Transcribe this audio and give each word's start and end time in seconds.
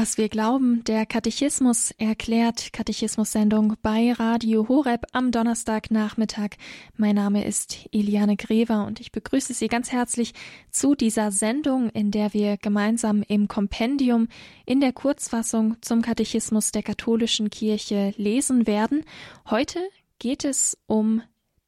Was 0.00 0.16
wir 0.16 0.28
glauben, 0.28 0.84
der 0.84 1.06
Katechismus 1.06 1.90
erklärt, 1.98 2.72
Katechismus-Sendung 2.72 3.74
bei 3.82 4.12
Radio 4.12 4.68
Horeb 4.68 5.06
am 5.10 5.32
Donnerstagnachmittag. 5.32 6.50
Mein 6.96 7.16
Name 7.16 7.44
ist 7.44 7.88
Eliane 7.90 8.36
Grever 8.36 8.86
und 8.86 9.00
ich 9.00 9.10
begrüße 9.10 9.54
Sie 9.54 9.66
ganz 9.66 9.90
herzlich 9.90 10.34
zu 10.70 10.94
dieser 10.94 11.32
Sendung, 11.32 11.90
in 11.90 12.12
der 12.12 12.32
wir 12.32 12.58
gemeinsam 12.58 13.24
im 13.26 13.48
Kompendium 13.48 14.28
in 14.66 14.78
der 14.78 14.92
Kurzfassung 14.92 15.74
zum 15.80 16.00
Katechismus 16.00 16.70
der 16.70 16.84
katholischen 16.84 17.50
Kirche 17.50 18.14
lesen 18.16 18.68
werden. 18.68 19.04
Heute 19.50 19.80
geht 20.20 20.44
es 20.44 20.78
um 20.86 21.22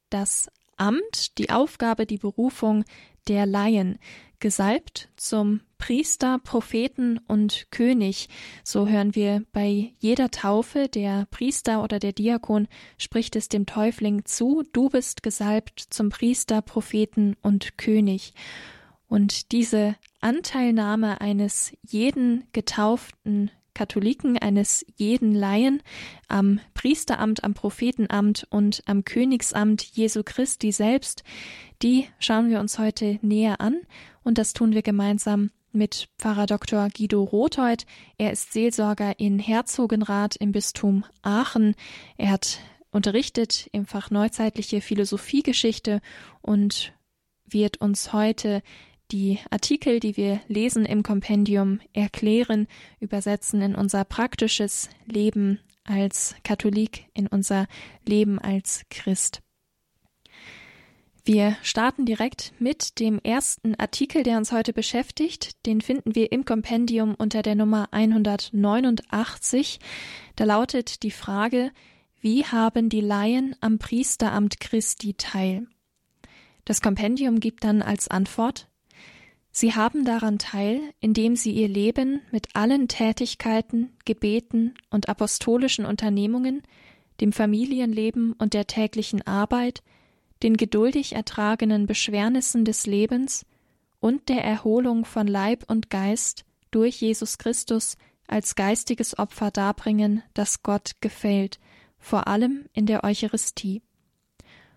das 0.09 0.49
Amt, 0.77 1.37
die 1.37 1.49
Aufgabe, 1.49 2.05
die 2.05 2.17
Berufung 2.17 2.85
der 3.27 3.45
Laien 3.45 3.99
gesalbt 4.41 5.07
zum 5.15 5.61
Priester, 5.77 6.39
Propheten 6.39 7.19
und 7.27 7.67
König. 7.71 8.27
So 8.63 8.87
hören 8.87 9.15
wir 9.15 9.43
bei 9.53 9.93
jeder 9.99 10.29
Taufe, 10.29 10.89
der 10.89 11.25
Priester 11.31 11.81
oder 11.81 11.99
der 11.99 12.11
Diakon 12.11 12.67
spricht 12.97 13.37
es 13.37 13.47
dem 13.47 13.65
Täufling 13.65 14.25
zu, 14.25 14.63
du 14.73 14.89
bist 14.89 15.23
gesalbt 15.23 15.79
zum 15.79 16.09
Priester, 16.09 16.61
Propheten 16.61 17.37
und 17.41 17.77
König. 17.77 18.33
Und 19.07 19.51
diese 19.51 19.95
Anteilnahme 20.19 21.21
eines 21.21 21.71
jeden 21.81 22.43
getauften 22.51 23.51
Katholiken, 23.73 24.37
eines 24.37 24.85
jeden 24.95 25.33
Laien 25.33 25.81
am 26.27 26.59
Priesteramt, 26.73 27.43
am 27.43 27.53
Prophetenamt 27.53 28.47
und 28.49 28.83
am 28.85 29.05
Königsamt 29.05 29.83
Jesu 29.83 30.23
Christi 30.23 30.71
selbst, 30.71 31.23
die 31.81 32.07
schauen 32.19 32.49
wir 32.49 32.59
uns 32.59 32.79
heute 32.79 33.19
näher 33.21 33.61
an 33.61 33.81
und 34.23 34.37
das 34.37 34.53
tun 34.53 34.73
wir 34.73 34.81
gemeinsam 34.81 35.51
mit 35.73 36.09
Pfarrer 36.17 36.45
Dr. 36.45 36.89
Guido 36.89 37.23
Rothold. 37.23 37.85
Er 38.17 38.31
ist 38.31 38.53
Seelsorger 38.53 39.19
in 39.19 39.39
Herzogenrath 39.39 40.35
im 40.35 40.51
Bistum 40.51 41.05
Aachen. 41.21 41.75
Er 42.17 42.31
hat 42.31 42.59
unterrichtet 42.91 43.69
im 43.71 43.85
Fach 43.85 44.11
Neuzeitliche 44.11 44.81
Philosophiegeschichte 44.81 46.01
und 46.41 46.93
wird 47.45 47.77
uns 47.77 48.13
heute 48.13 48.61
die 49.11 49.39
Artikel, 49.49 49.99
die 49.99 50.15
wir 50.17 50.41
lesen 50.47 50.85
im 50.85 51.03
Kompendium, 51.03 51.79
erklären, 51.93 52.67
übersetzen 52.99 53.61
in 53.61 53.75
unser 53.75 54.05
praktisches 54.05 54.89
Leben 55.05 55.59
als 55.83 56.35
Katholik, 56.43 57.05
in 57.13 57.27
unser 57.27 57.67
Leben 58.05 58.39
als 58.39 58.83
Christ. 58.89 59.41
Wir 61.23 61.55
starten 61.61 62.05
direkt 62.05 62.53
mit 62.57 62.99
dem 62.99 63.19
ersten 63.19 63.75
Artikel, 63.75 64.23
der 64.23 64.37
uns 64.37 64.51
heute 64.51 64.73
beschäftigt. 64.73 65.65
Den 65.67 65.81
finden 65.81 66.15
wir 66.15 66.31
im 66.31 66.45
Kompendium 66.45 67.13
unter 67.13 67.43
der 67.43 67.53
Nummer 67.53 67.89
189. 67.91 69.79
Da 70.35 70.45
lautet 70.45 71.03
die 71.03 71.11
Frage, 71.11 71.71
wie 72.19 72.45
haben 72.45 72.89
die 72.89 73.01
Laien 73.01 73.55
am 73.61 73.77
Priesteramt 73.77 74.59
Christi 74.59 75.13
teil? 75.13 75.67
Das 76.65 76.81
Kompendium 76.81 77.39
gibt 77.39 77.63
dann 77.63 77.83
als 77.83 78.07
Antwort, 78.07 78.70
Sie 79.51 79.75
haben 79.75 80.05
daran 80.05 80.39
teil, 80.39 80.79
indem 81.01 81.35
sie 81.35 81.51
ihr 81.51 81.67
Leben 81.67 82.21
mit 82.31 82.55
allen 82.55 82.87
Tätigkeiten, 82.87 83.91
Gebeten 84.05 84.73
und 84.89 85.09
apostolischen 85.09 85.85
Unternehmungen, 85.85 86.63
dem 87.19 87.33
Familienleben 87.33 88.33
und 88.33 88.53
der 88.53 88.65
täglichen 88.65 89.21
Arbeit, 89.27 89.83
den 90.41 90.55
geduldig 90.55 91.13
ertragenen 91.13 91.85
Beschwernissen 91.85 92.63
des 92.63 92.87
Lebens 92.87 93.45
und 93.99 94.29
der 94.29 94.43
Erholung 94.43 95.03
von 95.03 95.27
Leib 95.27 95.69
und 95.69 95.89
Geist 95.89 96.45
durch 96.71 97.01
Jesus 97.01 97.37
Christus 97.37 97.97
als 98.27 98.55
geistiges 98.55 99.19
Opfer 99.19 99.51
darbringen, 99.51 100.23
das 100.33 100.63
Gott 100.63 100.93
gefällt, 101.01 101.59
vor 101.99 102.27
allem 102.27 102.65
in 102.71 102.85
der 102.85 103.03
Eucharistie. 103.03 103.81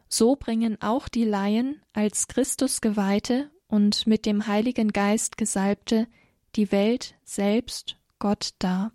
So 0.08 0.34
bringen 0.34 0.82
auch 0.82 1.08
die 1.08 1.24
Laien 1.24 1.80
als 1.92 2.26
Christus 2.26 2.80
geweihte 2.80 3.50
und 3.74 4.06
mit 4.06 4.24
dem 4.24 4.46
Heiligen 4.46 4.92
Geist 4.92 5.36
gesalbte 5.36 6.06
die 6.54 6.70
Welt 6.70 7.16
selbst 7.24 7.96
Gott 8.20 8.50
dar. 8.60 8.92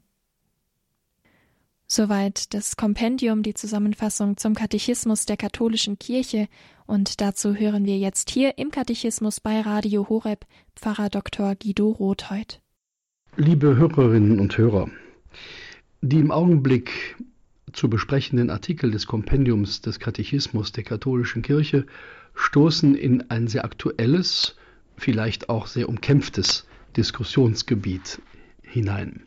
Soweit 1.85 2.53
das 2.53 2.77
Kompendium, 2.77 3.43
die 3.43 3.53
Zusammenfassung 3.53 4.37
zum 4.37 4.53
Katechismus 4.55 5.25
der 5.25 5.35
katholischen 5.35 5.99
Kirche 5.99 6.47
und 6.87 7.19
dazu 7.19 7.55
hören 7.55 7.83
wir 7.83 7.97
jetzt 7.97 8.29
hier 8.29 8.57
im 8.57 8.71
Katechismus 8.71 9.41
bei 9.41 9.59
Radio 9.59 10.07
Horeb 10.07 10.45
Pfarrer 10.77 11.09
Dr. 11.09 11.55
Guido 11.55 11.89
Rothold. 11.89 12.61
Liebe 13.35 13.75
Hörerinnen 13.75 14.39
und 14.39 14.57
Hörer, 14.57 14.89
die 16.01 16.19
im 16.19 16.31
Augenblick 16.31 17.17
zu 17.73 17.89
besprechenden 17.89 18.49
Artikel 18.49 18.91
des 18.91 19.07
Kompendiums 19.07 19.81
des 19.81 19.99
Katechismus 19.99 20.71
der 20.71 20.85
katholischen 20.85 21.41
Kirche 21.41 21.85
stoßen 22.33 22.95
in 22.95 23.29
ein 23.29 23.47
sehr 23.49 23.65
aktuelles, 23.65 24.55
vielleicht 24.99 25.49
auch 25.49 25.67
sehr 25.67 25.89
umkämpftes 25.89 26.67
Diskussionsgebiet 26.95 28.21
hinein. 28.61 29.23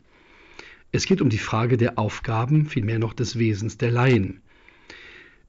Es 0.91 1.05
geht 1.05 1.21
um 1.21 1.29
die 1.29 1.39
Frage 1.39 1.77
der 1.77 1.97
Aufgaben, 1.97 2.67
vielmehr 2.67 2.99
noch 2.99 3.13
des 3.13 3.39
Wesens 3.39 3.77
der 3.77 3.91
Laien. 3.91 4.41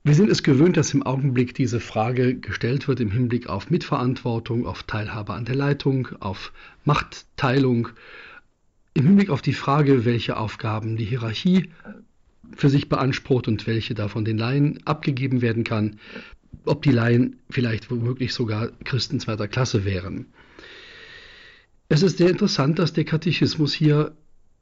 Wir 0.03 0.15
sind 0.15 0.31
es 0.31 0.43
gewöhnt, 0.43 0.77
dass 0.77 0.93
im 0.93 1.03
Augenblick 1.03 1.55
diese 1.55 1.81
Frage 1.81 2.35
gestellt 2.35 2.89
wird 2.89 3.01
im 3.01 3.11
Hinblick 3.11 3.49
auf 3.49 3.71
Mitverantwortung, 3.71 4.67
auf 4.67 4.83
Teilhabe 4.83 5.33
an 5.33 5.45
der 5.45 5.55
Leitung, 5.55 6.09
auf 6.21 6.53
Machtteilung, 6.85 7.89
im 8.93 9.07
Hinblick 9.07 9.31
auf 9.31 9.43
die 9.43 9.55
Frage, 9.55 10.05
welche 10.05 10.37
Aufgaben 10.37 10.97
die 10.97 11.05
Hierarchie 11.05 11.71
für 12.57 12.69
sich 12.69 12.89
beansprucht 12.89 13.49
und 13.49 13.67
welche 13.67 13.95
davon 13.95 14.25
den 14.25 14.39
Laien 14.39 14.79
abgegeben 14.87 15.43
werden 15.43 15.65
kann, 15.65 15.99
ob 16.65 16.83
die 16.83 16.93
Laien 16.93 17.37
vielleicht 17.51 17.91
womöglich 17.91 18.33
sogar 18.35 18.71
Christen 18.85 19.21
zweiter 19.21 19.49
Klasse 19.49 19.85
wären. 19.85 20.27
Es 21.89 22.03
ist 22.03 22.19
sehr 22.19 22.31
interessant, 22.31 22.79
dass 22.79 22.93
der 22.93 23.05
Katechismus 23.05 23.75
hier 23.75 24.17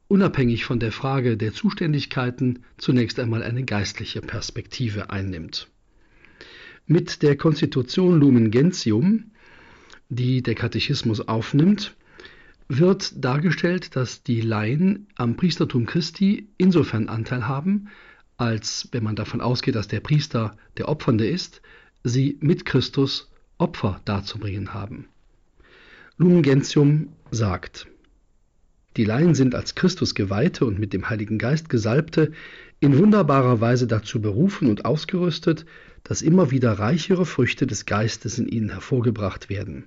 unabhängig 0.07 0.65
von 0.65 0.79
der 0.79 0.91
Frage 0.91 1.37
der 1.37 1.53
Zuständigkeiten 1.53 2.63
zunächst 2.77 3.19
einmal 3.19 3.43
eine 3.43 3.63
geistliche 3.63 4.21
Perspektive 4.21 5.09
einnimmt. 5.09 5.69
Mit 6.85 7.23
der 7.23 7.37
Konstitution 7.37 8.19
Lumen 8.19 8.51
Gentium, 8.51 9.31
die 10.09 10.43
der 10.43 10.55
Katechismus 10.55 11.21
aufnimmt, 11.21 11.95
wird 12.67 13.23
dargestellt, 13.23 13.95
dass 13.95 14.23
die 14.23 14.41
Laien 14.41 15.07
am 15.15 15.35
Priestertum 15.35 15.85
Christi 15.85 16.49
insofern 16.57 17.09
Anteil 17.09 17.47
haben, 17.47 17.89
als 18.37 18.89
wenn 18.91 19.03
man 19.03 19.15
davon 19.15 19.41
ausgeht, 19.41 19.75
dass 19.75 19.87
der 19.87 19.99
Priester 19.99 20.57
der 20.77 20.89
Opfernde 20.89 21.27
ist, 21.27 21.61
sie 22.03 22.37
mit 22.41 22.65
Christus 22.65 23.31
Opfer 23.57 24.01
darzubringen 24.05 24.73
haben. 24.73 25.07
Lumen 26.17 26.41
Gentium 26.41 27.09
sagt, 27.31 27.87
die 28.97 29.05
Laien 29.05 29.33
sind 29.33 29.55
als 29.55 29.73
Christus 29.73 30.13
geweihte 30.13 30.65
und 30.65 30.77
mit 30.77 30.93
dem 30.93 31.09
Heiligen 31.09 31.39
Geist 31.39 31.69
gesalbte 31.69 32.31
in 32.79 32.97
wunderbarer 32.97 33.61
Weise 33.61 33.87
dazu 33.87 34.21
berufen 34.21 34.69
und 34.69 34.85
ausgerüstet, 34.85 35.65
dass 36.03 36.21
immer 36.21 36.51
wieder 36.51 36.73
reichere 36.73 37.25
Früchte 37.25 37.65
des 37.65 37.85
Geistes 37.85 38.37
in 38.37 38.47
ihnen 38.47 38.69
hervorgebracht 38.69 39.49
werden. 39.49 39.85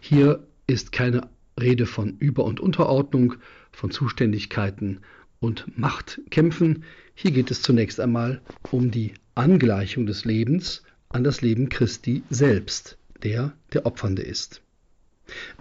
Hier 0.00 0.46
ist 0.66 0.92
keine 0.92 1.28
Rede 1.58 1.86
von 1.86 2.16
Über- 2.18 2.44
und 2.44 2.60
Unterordnung, 2.60 3.36
von 3.70 3.90
Zuständigkeiten 3.90 5.00
und 5.40 5.78
Machtkämpfen. 5.78 6.84
Hier 7.14 7.30
geht 7.30 7.50
es 7.50 7.62
zunächst 7.62 8.00
einmal 8.00 8.42
um 8.70 8.90
die 8.90 9.14
Angleichung 9.34 10.06
des 10.06 10.24
Lebens 10.24 10.82
an 11.14 11.22
das 11.22 11.42
Leben 11.42 11.68
Christi 11.68 12.24
selbst, 12.28 12.98
der 13.22 13.52
der 13.72 13.86
Opfernde 13.86 14.22
ist. 14.22 14.62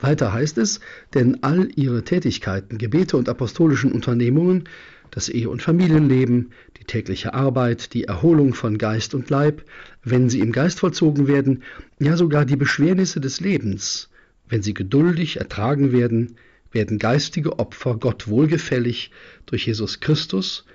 Weiter 0.01 0.33
heißt 0.33 0.57
es, 0.57 0.79
denn 1.13 1.43
all 1.43 1.69
ihre 1.75 2.03
Tätigkeiten, 2.03 2.79
Gebete 2.79 3.17
und 3.17 3.29
apostolischen 3.29 3.91
Unternehmungen, 3.91 4.67
das 5.11 5.29
Ehe- 5.29 5.49
und 5.49 5.61
Familienleben, 5.61 6.53
die 6.79 6.85
tägliche 6.85 7.35
Arbeit, 7.35 7.93
die 7.93 8.05
Erholung 8.05 8.55
von 8.55 8.79
Geist 8.79 9.13
und 9.13 9.29
Leib, 9.29 9.63
wenn 10.03 10.27
sie 10.27 10.39
im 10.39 10.51
Geist 10.51 10.79
vollzogen 10.79 11.27
werden, 11.27 11.61
ja 11.99 12.17
sogar 12.17 12.45
die 12.45 12.55
Beschwernisse 12.55 13.21
des 13.21 13.39
Lebens, 13.39 14.09
wenn 14.49 14.63
sie 14.63 14.73
geduldig 14.73 15.37
ertragen 15.37 15.91
werden, 15.91 16.35
werden 16.71 16.97
geistige 16.97 17.59
Opfer 17.59 17.97
Gott 17.97 18.27
wohlgefällig 18.27 19.11
durch 19.45 19.67
Jesus 19.67 19.99
Christus, 19.99 20.65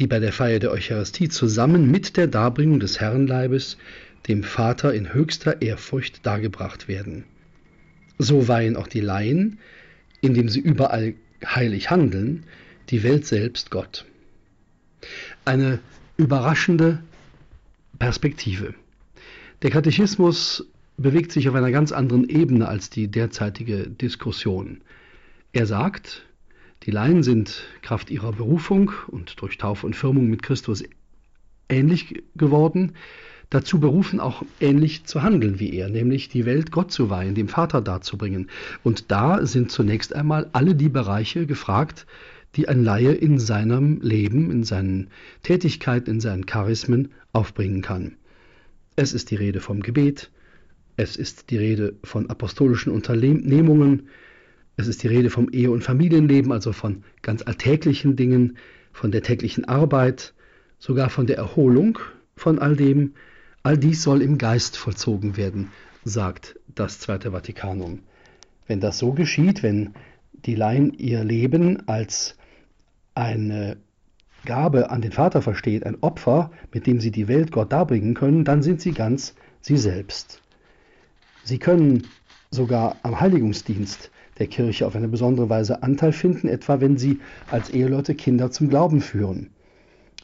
die 0.00 0.08
bei 0.08 0.18
der 0.18 0.32
Feier 0.32 0.58
der 0.58 0.72
Eucharistie 0.72 1.28
zusammen 1.28 1.90
mit 1.90 2.16
der 2.16 2.26
Darbringung 2.26 2.80
des 2.80 3.00
Herrenleibes 3.00 3.78
dem 4.28 4.42
Vater 4.42 4.92
in 4.92 5.12
höchster 5.12 5.62
Ehrfurcht 5.62 6.26
dargebracht 6.26 6.88
werden. 6.88 7.24
So 8.18 8.48
weihen 8.48 8.76
auch 8.76 8.88
die 8.88 9.00
Laien, 9.00 9.58
indem 10.20 10.48
sie 10.48 10.60
überall 10.60 11.14
heilig 11.44 11.90
handeln, 11.90 12.44
die 12.90 13.02
Welt 13.02 13.26
selbst 13.26 13.70
Gott. 13.70 14.04
Eine 15.44 15.80
überraschende 16.16 17.02
Perspektive. 17.98 18.74
Der 19.62 19.70
Katechismus 19.70 20.66
bewegt 20.96 21.32
sich 21.32 21.48
auf 21.48 21.54
einer 21.54 21.70
ganz 21.70 21.92
anderen 21.92 22.28
Ebene 22.28 22.68
als 22.68 22.90
die 22.90 23.08
derzeitige 23.08 23.88
Diskussion. 23.88 24.80
Er 25.52 25.66
sagt, 25.66 26.26
Die 26.84 26.90
Laien 26.90 27.22
sind 27.22 27.64
Kraft 27.82 28.10
ihrer 28.10 28.32
Berufung 28.32 28.92
und 29.08 29.40
durch 29.40 29.58
Taufe 29.58 29.86
und 29.86 29.96
Firmung 29.96 30.28
mit 30.28 30.42
Christus 30.42 30.84
ähnlich 31.68 32.22
geworden, 32.36 32.92
dazu 33.50 33.78
berufen, 33.78 34.20
auch 34.20 34.42
ähnlich 34.60 35.04
zu 35.04 35.22
handeln 35.22 35.60
wie 35.60 35.72
er, 35.74 35.88
nämlich 35.88 36.28
die 36.28 36.46
Welt 36.46 36.72
Gott 36.72 36.90
zu 36.90 37.10
weihen, 37.10 37.34
dem 37.34 37.48
Vater 37.48 37.80
darzubringen. 37.80 38.50
Und 38.82 39.10
da 39.10 39.46
sind 39.46 39.70
zunächst 39.70 40.14
einmal 40.14 40.48
alle 40.52 40.74
die 40.74 40.88
Bereiche 40.88 41.46
gefragt, 41.46 42.06
die 42.56 42.68
ein 42.68 42.82
Laie 42.82 43.12
in 43.12 43.38
seinem 43.38 44.00
Leben, 44.00 44.50
in 44.50 44.64
seinen 44.64 45.08
Tätigkeiten, 45.42 46.10
in 46.10 46.20
seinen 46.20 46.46
Charismen 46.46 47.12
aufbringen 47.32 47.82
kann. 47.82 48.16
Es 48.96 49.12
ist 49.12 49.30
die 49.30 49.36
Rede 49.36 49.60
vom 49.60 49.80
Gebet, 49.80 50.30
es 50.96 51.16
ist 51.16 51.50
die 51.50 51.58
Rede 51.58 51.94
von 52.02 52.30
apostolischen 52.30 52.90
Unternehmungen, 52.90 54.08
es 54.78 54.88
ist 54.88 55.02
die 55.02 55.08
Rede 55.08 55.30
vom 55.30 55.50
Ehe- 55.50 55.70
und 55.70 55.84
Familienleben, 55.84 56.52
also 56.52 56.72
von 56.72 57.04
ganz 57.22 57.42
alltäglichen 57.42 58.16
Dingen, 58.16 58.56
von 58.92 59.10
der 59.10 59.22
täglichen 59.22 59.66
Arbeit, 59.66 60.32
sogar 60.78 61.10
von 61.10 61.26
der 61.26 61.36
Erholung 61.36 61.98
von 62.36 62.58
all 62.58 62.76
dem. 62.76 63.14
All 63.66 63.76
dies 63.76 64.04
soll 64.04 64.22
im 64.22 64.38
Geist 64.38 64.76
vollzogen 64.76 65.36
werden, 65.36 65.72
sagt 66.04 66.54
das 66.72 67.00
Zweite 67.00 67.32
Vatikanum. 67.32 68.04
Wenn 68.68 68.78
das 68.78 68.98
so 68.98 69.12
geschieht, 69.12 69.64
wenn 69.64 69.94
die 70.32 70.54
Laien 70.54 70.92
ihr 70.92 71.24
Leben 71.24 71.88
als 71.88 72.36
eine 73.16 73.76
Gabe 74.44 74.90
an 74.90 75.00
den 75.00 75.10
Vater 75.10 75.42
versteht, 75.42 75.84
ein 75.84 76.00
Opfer, 76.00 76.52
mit 76.72 76.86
dem 76.86 77.00
sie 77.00 77.10
die 77.10 77.26
Welt 77.26 77.50
Gott 77.50 77.72
darbringen 77.72 78.14
können, 78.14 78.44
dann 78.44 78.62
sind 78.62 78.80
sie 78.80 78.92
ganz 78.92 79.34
sie 79.60 79.78
selbst. 79.78 80.42
Sie 81.42 81.58
können 81.58 82.06
sogar 82.52 82.94
am 83.02 83.18
Heiligungsdienst 83.18 84.12
der 84.38 84.46
Kirche 84.46 84.86
auf 84.86 84.94
eine 84.94 85.08
besondere 85.08 85.50
Weise 85.50 85.82
Anteil 85.82 86.12
finden, 86.12 86.46
etwa 86.46 86.80
wenn 86.80 86.98
sie 86.98 87.18
als 87.50 87.70
Eheleute 87.70 88.14
Kinder 88.14 88.52
zum 88.52 88.68
Glauben 88.68 89.00
führen. 89.00 89.50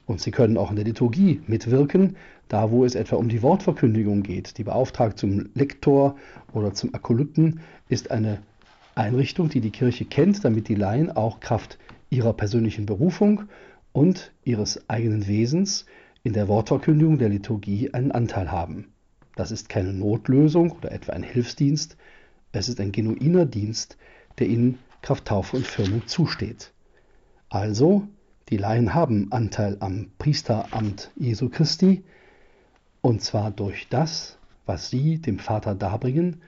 Und 0.06 0.20
sie 0.20 0.30
können 0.30 0.56
auch 0.56 0.70
in 0.70 0.76
der 0.76 0.84
Liturgie 0.84 1.40
mitwirken, 1.46 2.16
da 2.48 2.70
wo 2.70 2.84
es 2.84 2.94
etwa 2.94 3.16
um 3.16 3.28
die 3.28 3.42
Wortverkündigung 3.42 4.22
geht. 4.22 4.58
Die 4.58 4.64
Beauftragte 4.64 5.16
zum 5.16 5.48
Lektor 5.54 6.16
oder 6.52 6.74
zum 6.74 6.94
Akolyten 6.94 7.60
ist 7.88 8.10
eine 8.10 8.42
Einrichtung, 8.94 9.48
die 9.48 9.60
die 9.60 9.70
Kirche 9.70 10.04
kennt, 10.04 10.44
damit 10.44 10.68
die 10.68 10.74
Laien 10.74 11.10
auch 11.10 11.40
Kraft 11.40 11.78
ihrer 12.10 12.32
persönlichen 12.34 12.84
Berufung 12.84 13.44
und 13.92 14.32
ihres 14.44 14.88
eigenen 14.90 15.26
Wesens 15.26 15.86
in 16.24 16.32
der 16.32 16.48
Wortverkündigung 16.48 17.18
der 17.18 17.30
Liturgie 17.30 17.92
einen 17.94 18.12
Anteil 18.12 18.50
haben. 18.50 18.92
Das 19.34 19.50
ist 19.50 19.68
keine 19.68 19.92
Notlösung 19.92 20.72
oder 20.72 20.92
etwa 20.92 21.12
ein 21.12 21.22
Hilfsdienst, 21.22 21.96
es 22.52 22.68
ist 22.68 22.80
ein 22.80 22.92
genuiner 22.92 23.46
Dienst, 23.46 23.96
der 24.38 24.46
ihnen 24.46 24.78
Kraft 25.00 25.24
Taufe 25.24 25.56
und 25.56 25.66
Firmung 25.66 26.06
zusteht. 26.06 26.72
Also, 27.48 28.06
die 28.48 28.56
Laien 28.56 28.94
haben 28.94 29.30
Anteil 29.32 29.76
am 29.80 30.10
Priesteramt 30.18 31.10
Jesu 31.16 31.48
Christi, 31.48 32.04
und 33.00 33.22
zwar 33.22 33.50
durch 33.50 33.88
das, 33.88 34.38
was 34.66 34.90
sie 34.90 35.18
dem 35.18 35.38
Vater 35.38 35.74
darbringen, 35.74 36.42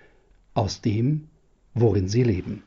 aus 0.55 0.81
dem, 0.81 1.29
worin 1.75 2.09
sie 2.09 2.23
leben. 2.23 2.63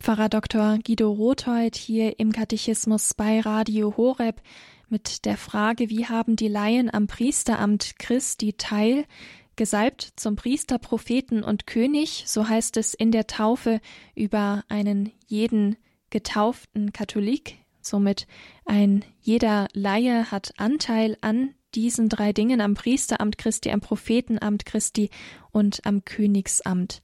Pfarrer 0.00 0.28
Dr. 0.28 0.78
Guido 0.84 1.10
Rothold 1.10 1.76
hier 1.76 2.18
im 2.18 2.32
Katechismus 2.32 3.14
bei 3.14 3.40
Radio 3.40 3.96
Horeb 3.96 4.40
mit 4.88 5.24
der 5.24 5.36
Frage, 5.36 5.90
wie 5.90 6.06
haben 6.06 6.36
die 6.36 6.48
Laien 6.48 6.92
am 6.92 7.06
Priesteramt 7.06 7.98
Christi 7.98 8.54
teil? 8.54 9.04
Gesalbt 9.56 10.14
zum 10.16 10.36
Priester, 10.36 10.78
Propheten 10.78 11.44
und 11.44 11.66
König, 11.66 12.24
so 12.26 12.48
heißt 12.48 12.78
es 12.78 12.94
in 12.94 13.12
der 13.12 13.26
Taufe 13.26 13.80
über 14.14 14.64
einen 14.68 15.12
jeden 15.26 15.76
getauften 16.08 16.92
Katholik. 16.92 17.59
Somit 17.80 18.26
ein 18.64 19.04
jeder 19.20 19.68
Laie 19.72 20.30
hat 20.30 20.52
Anteil 20.58 21.16
an 21.20 21.54
diesen 21.74 22.08
drei 22.08 22.32
Dingen 22.32 22.60
am 22.60 22.74
Priesteramt 22.74 23.38
Christi, 23.38 23.70
am 23.70 23.80
Prophetenamt 23.80 24.66
Christi 24.66 25.10
und 25.50 25.80
am 25.84 26.04
Königsamt. 26.04 27.02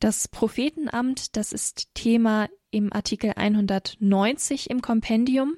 Das 0.00 0.28
Prophetenamt, 0.28 1.36
das 1.36 1.52
ist 1.52 1.94
Thema 1.94 2.48
im 2.70 2.92
Artikel 2.92 3.32
190 3.36 4.70
im 4.70 4.82
Kompendium. 4.82 5.56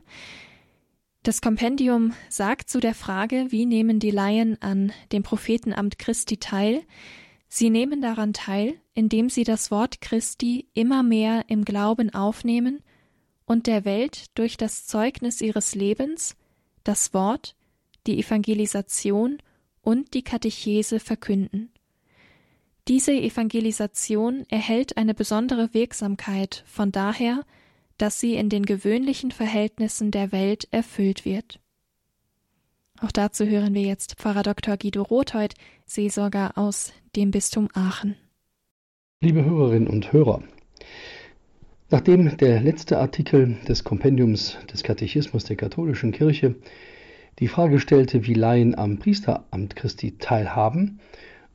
Das 1.23 1.41
Kompendium 1.41 2.12
sagt 2.29 2.70
zu 2.70 2.79
der 2.79 2.94
Frage, 2.94 3.47
wie 3.49 3.67
nehmen 3.67 3.99
die 3.99 4.12
Laien 4.12 4.61
an 4.62 4.93
dem 5.11 5.25
Prophetenamt 5.25 5.99
Christi 5.99 6.37
teil? 6.37 6.82
Sie 7.49 7.70
nehmen 7.70 8.00
daran 8.00 8.32
teil, 8.32 8.75
indem 8.94 9.29
sie 9.29 9.44
das 9.44 9.70
Wort 9.70 10.00
Christi 10.00 10.69
immer 10.75 11.03
mehr 11.03 11.44
im 11.49 11.64
Glauben 11.64 12.14
aufnehmen 12.14 12.82
und 13.46 13.66
der 13.66 13.84
Welt 13.84 14.26
durch 14.34 14.56
das 14.56 14.87
Zeugnis 14.87 15.40
ihres 15.40 15.75
Lebens, 15.75 16.37
das 16.84 17.14
Wort, 17.14 17.56
die 18.06 18.19
Evangelisation 18.19 19.38
und 19.81 20.14
die 20.14 20.22
Katechese 20.22 21.00
verkünden. 21.00 21.70
Diese 22.88 23.12
Evangelisation 23.12 24.44
erhält 24.48 24.96
eine 24.96 25.14
besondere 25.14 25.72
Wirksamkeit 25.75 26.62
von 26.66 26.93
daher, 26.93 27.44
dass 27.98 28.20
sie 28.20 28.34
in 28.34 28.48
den 28.48 28.66
gewöhnlichen 28.66 29.31
Verhältnissen 29.31 30.10
der 30.10 30.31
Welt 30.31 30.69
erfüllt 30.70 31.25
wird. 31.25 31.60
Auch 33.00 33.12
dazu 33.12 33.44
hören 33.44 33.75
wir 33.75 33.82
jetzt 33.82 34.14
Pfarrer 34.14 34.43
Dr. 34.43 34.76
Guido 34.76 35.02
Rothold, 35.02 35.54
Seelsorger 35.84 36.56
aus 36.56 36.93
dem 37.14 37.31
Bistum 37.31 37.69
Aachen. 37.75 38.16
Liebe 39.20 39.44
Hörerinnen 39.44 39.88
und 39.88 40.12
Hörer, 40.12 40.43
nachdem 41.96 42.37
der 42.37 42.60
letzte 42.60 42.98
Artikel 42.98 43.56
des 43.66 43.82
Kompendiums 43.82 44.58
des 44.70 44.82
Katechismus 44.82 45.44
der 45.44 45.56
katholischen 45.56 46.12
Kirche 46.12 46.54
die 47.38 47.48
Frage 47.48 47.81
stellte, 47.81 48.26
wie 48.26 48.34
Laien 48.34 48.76
am 48.76 48.98
Priesteramt 48.98 49.76
Christi 49.76 50.19
teilhaben, 50.19 51.00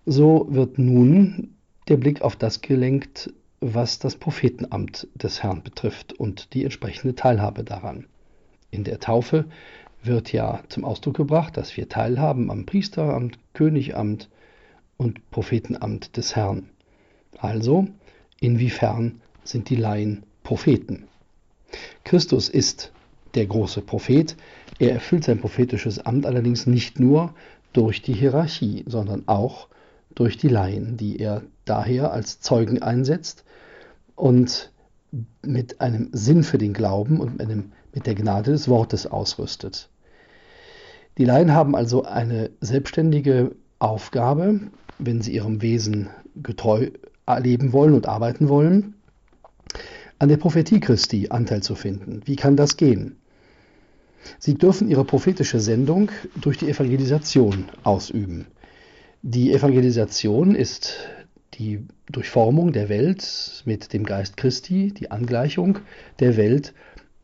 so 0.04 0.48
wird 0.50 0.80
nun 0.80 1.54
der 1.90 1.98
Blick 1.98 2.24
auf 2.24 2.36
das 2.36 2.62
gelenkt, 2.62 3.32
was 3.60 4.00
das 4.00 4.16
Prophetenamt 4.16 5.08
des 5.14 5.44
Herrn 5.44 5.62
betrifft 5.62 6.14
und 6.14 6.56
die 6.56 6.64
entsprechende 6.64 7.14
Teilhabe 7.14 7.64
daran. 7.64 8.08
In 8.72 8.84
der 8.84 9.00
Taufe 9.00 9.46
wird 10.02 10.34
ja 10.34 10.64
zum 10.70 10.86
Ausdruck 10.86 11.18
gebracht, 11.18 11.56
dass 11.56 11.78
wir 11.78 11.88
teilhaben 11.88 12.50
am 12.50 12.66
Priesteramt, 12.66 13.38
Königamt 13.54 14.28
und 14.98 15.30
Prophetenamt 15.30 16.18
des 16.18 16.36
Herrn. 16.36 16.72
Also, 17.38 17.88
inwiefern 18.40 19.22
sind 19.44 19.70
die 19.70 19.76
Laien 19.76 20.24
Propheten? 20.52 21.08
Christus 22.04 22.50
ist 22.50 22.92
der 23.36 23.46
große 23.46 23.80
Prophet. 23.80 24.36
Er 24.80 24.92
erfüllt 24.92 25.24
sein 25.24 25.40
prophetisches 25.40 26.00
Amt 26.00 26.26
allerdings 26.26 26.68
nicht 26.68 27.00
nur 27.00 27.34
durch 27.72 28.02
die 28.02 28.12
Hierarchie, 28.12 28.84
sondern 28.86 29.30
auch 29.30 29.70
durch 30.14 30.36
die 30.36 30.50
Laien, 30.50 30.98
die 30.98 31.20
er 31.20 31.44
daher 31.64 32.12
als 32.12 32.42
Zeugen 32.42 32.82
einsetzt 32.82 33.46
und 34.18 34.74
mit 35.42 35.80
einem 35.80 36.10
Sinn 36.12 36.44
für 36.44 36.58
den 36.58 36.74
Glauben 36.74 37.22
und 37.22 37.38
mit, 37.38 37.42
einem, 37.48 37.72
mit 37.94 38.06
der 38.06 38.16
Gnade 38.16 38.52
des 38.52 38.68
Wortes 38.68 39.08
ausrüstet. 39.08 39.88
Die 41.18 41.24
Laien 41.24 41.54
haben 41.54 41.78
also 41.78 42.04
eine 42.04 42.50
selbstständige 42.60 43.56
Aufgabe, 43.80 44.60
wenn 45.00 45.22
sie 45.22 45.34
ihrem 45.34 45.62
Wesen 45.62 46.10
getreu 46.36 46.90
leben 47.40 47.72
wollen 47.72 47.94
und 47.94 48.06
arbeiten 48.06 48.50
wollen, 48.50 48.96
an 50.22 50.30
der 50.30 50.38
Prophetie 50.38 50.80
Christi 50.80 51.30
Anteil 51.32 51.64
zu 51.64 51.74
finden. 51.74 52.22
Wie 52.26 52.36
kann 52.36 52.56
das 52.56 52.78
gehen? 52.78 53.16
Sie 54.38 54.54
dürfen 54.54 54.88
ihre 54.88 55.04
prophetische 55.04 55.60
Sendung 55.60 56.12
durch 56.40 56.60
die 56.60 56.70
Evangelisation 56.70 57.70
ausüben. 57.82 58.46
Die 59.24 59.52
Evangelisation 59.52 60.54
ist 60.54 61.08
die 61.56 61.88
Durchformung 62.12 62.72
der 62.72 62.88
Welt 62.88 63.64
mit 63.66 63.94
dem 63.94 64.04
Geist 64.04 64.38
Christi, 64.38 64.94
die 64.94 65.10
Angleichung 65.10 65.80
der 66.20 66.38
Welt 66.38 66.76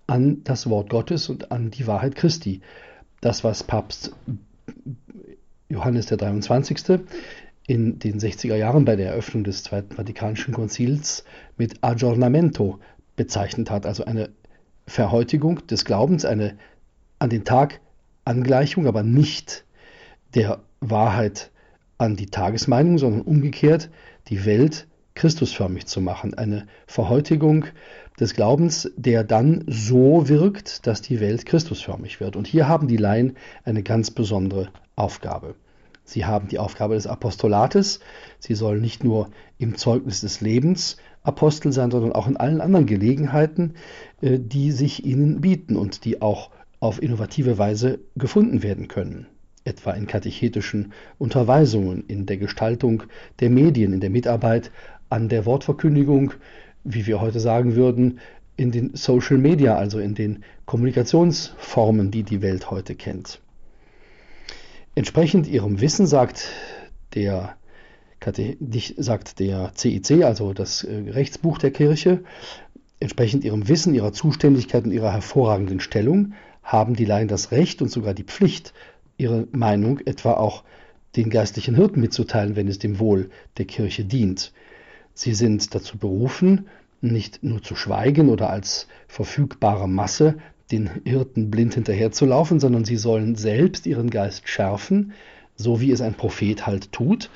an 0.07 0.43
das 0.43 0.67
Wort 0.67 0.89
Gottes 0.89 1.29
und 1.29 1.51
an 1.51 1.69
die 1.69 1.85
Wahrheit 1.85 2.15
Christi. 2.15 2.61
Das, 3.21 3.43
was 3.43 3.61
Papst 3.61 4.11
Johannes 5.69 6.07
der 6.07 6.17
23. 6.17 6.99
in 7.67 7.99
den 7.99 8.19
60er 8.19 8.55
Jahren 8.55 8.85
bei 8.85 8.95
der 8.95 9.11
Eröffnung 9.11 9.43
des 9.43 9.63
Zweiten 9.63 9.95
Vatikanischen 9.95 10.53
Konzils 10.53 11.25
mit 11.57 11.83
Aggiornamento 11.83 12.79
bezeichnet 13.17 13.69
hat, 13.69 13.85
also 13.85 14.05
eine 14.05 14.29
Verhäutigung 14.87 15.67
des 15.67 15.83
Glaubens, 15.83 16.23
eine 16.23 16.57
an 17.19 17.29
den 17.29 17.43
Tag 17.43 17.81
Angleichung, 18.23 18.87
aber 18.87 19.03
nicht 19.03 19.65
der 20.33 20.61
Wahrheit 20.79 21.51
an 21.97 22.15
die 22.15 22.27
Tagesmeinung, 22.27 22.97
sondern 22.97 23.21
umgekehrt 23.21 23.89
die 24.29 24.45
Welt 24.45 24.87
Christusförmig 25.15 25.87
zu 25.87 25.99
machen. 25.99 26.35
Eine 26.35 26.67
Verhäutigung 26.85 27.65
des 28.19 28.33
Glaubens, 28.33 28.91
der 28.95 29.23
dann 29.23 29.63
so 29.67 30.29
wirkt, 30.29 30.85
dass 30.85 31.01
die 31.01 31.19
Welt 31.19 31.45
Christusförmig 31.45 32.19
wird. 32.19 32.35
Und 32.35 32.47
hier 32.47 32.67
haben 32.67 32.87
die 32.87 32.97
Laien 32.97 33.35
eine 33.63 33.83
ganz 33.83 34.11
besondere 34.11 34.69
Aufgabe. 34.95 35.55
Sie 36.07 36.25
haben 36.25 36.47
die 36.47 36.57
Aufgabe 36.57 36.95
des 36.95 37.05
Apostolates. 37.05 37.99
Sie 38.39 38.55
sollen 38.55 38.79
nicht 38.79 39.03
nur 39.03 39.29
im 39.57 39.75
Zeugnis 39.75 40.21
des 40.21 40.39
Lebens 40.39 40.95
Apostel 41.21 41.73
sein, 41.73 41.91
sondern 41.91 42.13
auch 42.13 42.27
in 42.27 42.37
allen 42.37 42.61
anderen 42.61 42.85
Gelegenheiten, 42.85 43.73
äh, 44.21 44.39
die 44.39 44.71
sich 44.71 45.05
ihnen 45.05 45.41
bieten 45.41 45.75
und 45.75 46.05
die 46.05 46.21
auch 46.21 46.49
auf 46.79 47.01
innovative 47.01 47.57
Weise 47.57 47.99
gefunden 48.15 48.63
werden 48.63 48.87
können 48.87 49.27
etwa 49.65 49.91
in 49.91 50.07
katechetischen 50.07 50.93
Unterweisungen, 51.17 52.05
in 52.07 52.25
der 52.25 52.37
Gestaltung 52.37 53.03
der 53.41 53.49
Medien, 53.49 53.91
in 53.91 53.99
der 53.99 54.09
Mitarbeit 54.09 54.71
an 55.09 55.27
der 55.27 55.45
Wortverkündigung, 55.45 56.31
wie 56.85 57.05
wir 57.05 57.19
heute 57.19 57.41
sagen 57.41 57.75
würden, 57.75 58.19
in 58.55 58.71
den 58.71 58.95
Social 58.95 59.37
Media, 59.37 59.75
also 59.75 59.99
in 59.99 60.15
den 60.15 60.45
Kommunikationsformen, 60.65 62.11
die 62.11 62.23
die 62.23 62.41
Welt 62.41 62.71
heute 62.71 62.95
kennt. 62.95 63.41
Entsprechend 64.97 65.45
ihrem 65.45 65.79
Wissen 65.79 66.07
sagt 66.07 66.49
der, 67.13 67.55
sagt 68.97 69.39
der 69.39 69.71
CIC, 69.75 70.23
also 70.23 70.53
das 70.53 70.83
äh, 70.83 71.11
Rechtsbuch 71.11 71.59
der 71.59 71.69
Kirche, 71.69 72.23
entsprechend 72.99 73.43
ihrem 73.43 73.67
Wissen, 73.67 73.93
ihrer 73.93 74.11
Zuständigkeit 74.11 74.85
und 74.85 74.91
ihrer 74.91 75.13
hervorragenden 75.13 75.81
Stellung 75.81 76.33
haben 76.63 76.95
die 76.95 77.05
Laien 77.05 77.27
das 77.27 77.51
Recht 77.51 77.83
und 77.83 77.91
sogar 77.91 78.15
die 78.15 78.23
Pflicht, 78.23 78.73
ihre 79.17 79.47
Meinung 79.51 79.99
etwa 79.99 80.33
auch 80.33 80.63
den 81.15 81.29
geistlichen 81.29 81.75
Hirten 81.75 82.01
mitzuteilen, 82.01 82.55
wenn 82.55 82.67
es 82.67 82.79
dem 82.79 82.97
Wohl 82.97 83.29
der 83.59 83.65
Kirche 83.65 84.03
dient. 84.03 84.51
Sie 85.13 85.35
sind 85.35 85.75
dazu 85.75 85.99
berufen, 85.99 86.69
nicht 87.01 87.43
nur 87.43 87.61
zu 87.61 87.75
schweigen 87.75 88.29
oder 88.29 88.49
als 88.49 88.87
verfügbare 89.07 89.87
Masse 89.87 90.39
den 90.71 90.89
Hirten 91.05 91.49
blind 91.49 91.75
hinterherzulaufen, 91.75 92.59
sondern 92.59 92.85
sie 92.85 92.97
sollen 92.97 93.35
selbst 93.35 93.85
ihren 93.85 94.09
Geist 94.09 94.47
schärfen, 94.49 95.13
so 95.55 95.81
wie 95.81 95.91
es 95.91 96.01
ein 96.01 96.13
Prophet 96.13 96.67
halt 96.67 96.91
tut, 96.91 97.29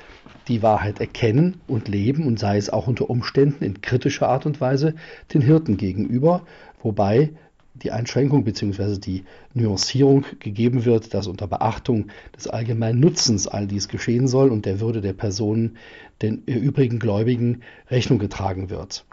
die 0.48 0.62
Wahrheit 0.62 1.00
erkennen 1.00 1.60
und 1.66 1.88
leben 1.88 2.26
und 2.26 2.38
sei 2.38 2.56
es 2.56 2.70
auch 2.70 2.86
unter 2.86 3.10
Umständen 3.10 3.64
in 3.64 3.80
kritischer 3.80 4.28
Art 4.28 4.46
und 4.46 4.60
Weise 4.60 4.94
den 5.32 5.42
Hirten 5.42 5.76
gegenüber, 5.76 6.42
wobei 6.82 7.30
die 7.74 7.90
Einschränkung 7.90 8.44
bzw. 8.44 8.98
die 8.98 9.24
Nuancierung 9.54 10.24
gegeben 10.40 10.84
wird, 10.84 11.14
dass 11.14 11.26
unter 11.26 11.46
Beachtung 11.46 12.08
des 12.36 12.46
allgemeinen 12.46 13.00
Nutzens 13.00 13.48
all 13.48 13.66
dies 13.66 13.88
geschehen 13.88 14.28
soll 14.28 14.50
und 14.50 14.66
der 14.66 14.80
Würde 14.80 15.00
der 15.00 15.14
Personen 15.14 15.76
den 16.20 16.42
übrigen 16.44 16.98
Gläubigen 16.98 17.62
Rechnung 17.90 18.18
getragen 18.18 18.68
wird. 18.68 19.04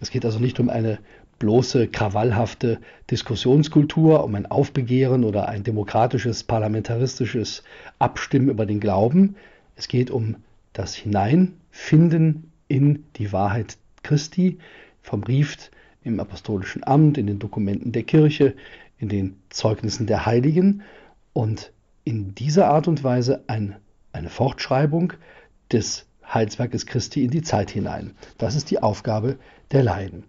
Es 0.00 0.10
geht 0.10 0.24
also 0.24 0.38
nicht 0.38 0.58
um 0.58 0.70
eine 0.70 0.98
bloße 1.38 1.88
krawallhafte 1.88 2.80
Diskussionskultur, 3.10 4.24
um 4.24 4.34
ein 4.34 4.46
Aufbegehren 4.46 5.24
oder 5.24 5.48
ein 5.48 5.62
demokratisches, 5.62 6.44
parlamentaristisches 6.44 7.62
Abstimmen 7.98 8.48
über 8.48 8.66
den 8.66 8.80
Glauben. 8.80 9.36
Es 9.76 9.88
geht 9.88 10.10
um 10.10 10.36
das 10.72 10.94
Hineinfinden 10.94 12.50
in 12.66 13.04
die 13.16 13.32
Wahrheit 13.32 13.78
Christi, 14.02 14.58
verbrieft 15.02 15.70
im 16.02 16.20
apostolischen 16.20 16.84
Amt, 16.84 17.18
in 17.18 17.26
den 17.26 17.38
Dokumenten 17.38 17.92
der 17.92 18.02
Kirche, 18.02 18.54
in 18.98 19.08
den 19.08 19.36
Zeugnissen 19.50 20.06
der 20.06 20.26
Heiligen 20.26 20.82
und 21.32 21.72
in 22.04 22.34
dieser 22.34 22.68
Art 22.68 22.88
und 22.88 23.04
Weise 23.04 23.44
ein, 23.46 23.76
eine 24.12 24.28
Fortschreibung 24.28 25.12
des 25.72 26.06
Heilswerkes 26.26 26.86
Christi 26.86 27.24
in 27.24 27.30
die 27.30 27.42
Zeit 27.42 27.70
hinein. 27.70 28.14
Das 28.38 28.54
ist 28.54 28.70
die 28.70 28.82
Aufgabe 28.82 29.38
der 29.72 29.82
Laien. 29.82 30.24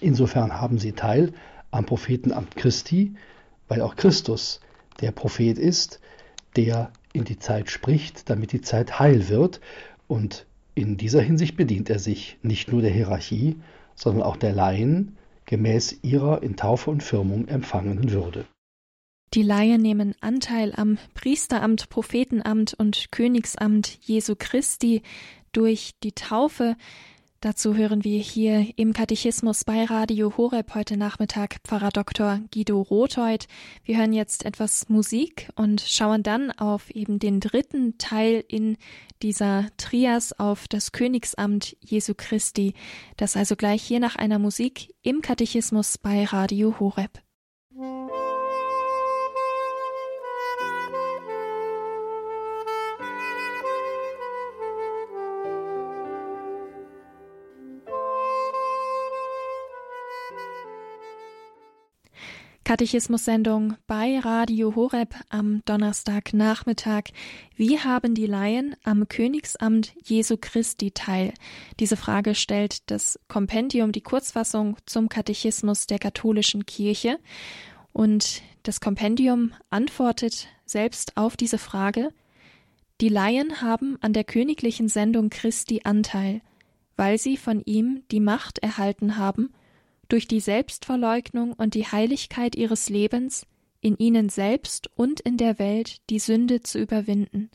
Insofern 0.00 0.60
haben 0.60 0.78
sie 0.78 0.92
Teil 0.92 1.32
am 1.70 1.86
Prophetenamt 1.86 2.56
Christi, 2.56 3.14
weil 3.68 3.80
auch 3.80 3.96
Christus 3.96 4.60
der 5.00 5.12
Prophet 5.12 5.58
ist, 5.58 6.00
der 6.56 6.90
in 7.12 7.24
die 7.24 7.38
Zeit 7.38 7.70
spricht, 7.70 8.30
damit 8.30 8.52
die 8.52 8.60
Zeit 8.60 8.98
heil 8.98 9.28
wird. 9.28 9.60
Und 10.06 10.46
in 10.74 10.96
dieser 10.96 11.20
Hinsicht 11.20 11.56
bedient 11.56 11.90
er 11.90 11.98
sich 11.98 12.38
nicht 12.42 12.70
nur 12.70 12.82
der 12.82 12.90
Hierarchie, 12.90 13.56
sondern 13.94 14.22
auch 14.22 14.36
der 14.36 14.52
Laien 14.52 15.16
gemäß 15.46 15.98
ihrer 16.02 16.42
in 16.42 16.56
Taufe 16.56 16.90
und 16.90 17.02
Firmung 17.02 17.48
empfangenen 17.48 18.10
Würde. 18.10 18.44
Die 19.34 19.42
Laien 19.42 19.82
nehmen 19.82 20.14
Anteil 20.20 20.72
am 20.76 20.98
Priesteramt, 21.14 21.88
Prophetenamt 21.88 22.74
und 22.74 23.10
Königsamt 23.10 23.98
Jesu 24.02 24.34
Christi 24.38 25.02
durch 25.52 25.92
die 26.02 26.12
Taufe. 26.12 26.76
Dazu 27.46 27.76
hören 27.76 28.02
wir 28.02 28.18
hier 28.18 28.72
im 28.74 28.92
Katechismus 28.92 29.62
bei 29.62 29.84
Radio 29.84 30.36
Horeb 30.36 30.74
heute 30.74 30.96
Nachmittag 30.96 31.58
Pfarrer 31.62 31.90
Dr. 31.90 32.40
Guido 32.52 32.82
Rothold. 32.82 33.46
Wir 33.84 33.98
hören 33.98 34.12
jetzt 34.12 34.44
etwas 34.44 34.88
Musik 34.88 35.48
und 35.54 35.80
schauen 35.80 36.24
dann 36.24 36.50
auf 36.50 36.90
eben 36.90 37.20
den 37.20 37.38
dritten 37.38 37.98
Teil 37.98 38.42
in 38.48 38.76
dieser 39.22 39.68
Trias 39.76 40.36
auf 40.36 40.66
das 40.66 40.90
Königsamt 40.90 41.76
Jesu 41.78 42.14
Christi. 42.16 42.74
Das 43.16 43.36
also 43.36 43.54
gleich 43.54 43.80
hier 43.80 44.00
nach 44.00 44.16
einer 44.16 44.40
Musik 44.40 44.92
im 45.02 45.22
Katechismus 45.22 45.98
bei 45.98 46.24
Radio 46.24 46.80
Horeb. 46.80 47.25
Katechismus-Sendung 62.66 63.76
bei 63.86 64.18
Radio 64.18 64.74
Horeb 64.74 65.14
am 65.28 65.62
Donnerstagnachmittag. 65.66 67.12
Wie 67.54 67.78
haben 67.78 68.16
die 68.16 68.26
Laien 68.26 68.74
am 68.82 69.06
Königsamt 69.06 69.94
Jesu 70.02 70.36
Christi 70.36 70.90
teil? 70.90 71.32
Diese 71.78 71.96
Frage 71.96 72.34
stellt 72.34 72.90
das 72.90 73.20
Kompendium, 73.28 73.92
die 73.92 74.00
Kurzfassung 74.00 74.78
zum 74.84 75.08
Katechismus 75.08 75.86
der 75.86 76.00
katholischen 76.00 76.66
Kirche. 76.66 77.20
Und 77.92 78.42
das 78.64 78.80
Kompendium 78.80 79.52
antwortet 79.70 80.48
selbst 80.64 81.16
auf 81.16 81.36
diese 81.36 81.58
Frage. 81.58 82.12
Die 83.00 83.10
Laien 83.10 83.62
haben 83.62 83.96
an 84.00 84.12
der 84.12 84.24
königlichen 84.24 84.88
Sendung 84.88 85.30
Christi 85.30 85.82
Anteil, 85.84 86.40
weil 86.96 87.18
sie 87.18 87.36
von 87.36 87.62
ihm 87.64 88.02
die 88.10 88.18
Macht 88.18 88.58
erhalten 88.58 89.18
haben, 89.18 89.52
durch 90.08 90.28
die 90.28 90.40
Selbstverleugnung 90.40 91.52
und 91.52 91.74
die 91.74 91.86
Heiligkeit 91.86 92.54
ihres 92.56 92.88
Lebens 92.88 93.46
in 93.80 93.96
ihnen 93.98 94.28
selbst 94.28 94.90
und 94.96 95.20
in 95.20 95.36
der 95.36 95.58
Welt 95.58 95.98
die 96.10 96.18
Sünde 96.18 96.60
zu 96.60 96.78
überwinden. 96.78 97.50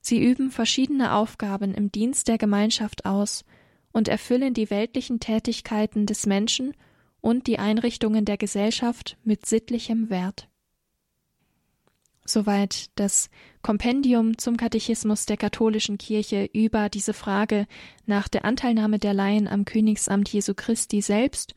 Sie 0.00 0.22
üben 0.22 0.50
verschiedene 0.50 1.14
Aufgaben 1.14 1.74
im 1.74 1.92
Dienst 1.92 2.28
der 2.28 2.38
Gemeinschaft 2.38 3.04
aus 3.04 3.44
und 3.92 4.08
erfüllen 4.08 4.54
die 4.54 4.70
weltlichen 4.70 5.20
Tätigkeiten 5.20 6.06
des 6.06 6.26
Menschen 6.26 6.72
und 7.20 7.46
die 7.46 7.58
Einrichtungen 7.58 8.24
der 8.24 8.36
Gesellschaft 8.36 9.16
mit 9.24 9.44
sittlichem 9.44 10.08
Wert. 10.08 10.47
Soweit 12.28 12.90
das 12.96 13.30
Kompendium 13.62 14.36
zum 14.36 14.58
Katechismus 14.58 15.24
der 15.24 15.38
katholischen 15.38 15.96
Kirche 15.96 16.50
über 16.52 16.90
diese 16.90 17.14
Frage 17.14 17.66
nach 18.04 18.28
der 18.28 18.44
Anteilnahme 18.44 18.98
der 18.98 19.14
Laien 19.14 19.48
am 19.48 19.64
Königsamt 19.64 20.28
Jesu 20.28 20.52
Christi 20.54 21.00
selbst 21.00 21.54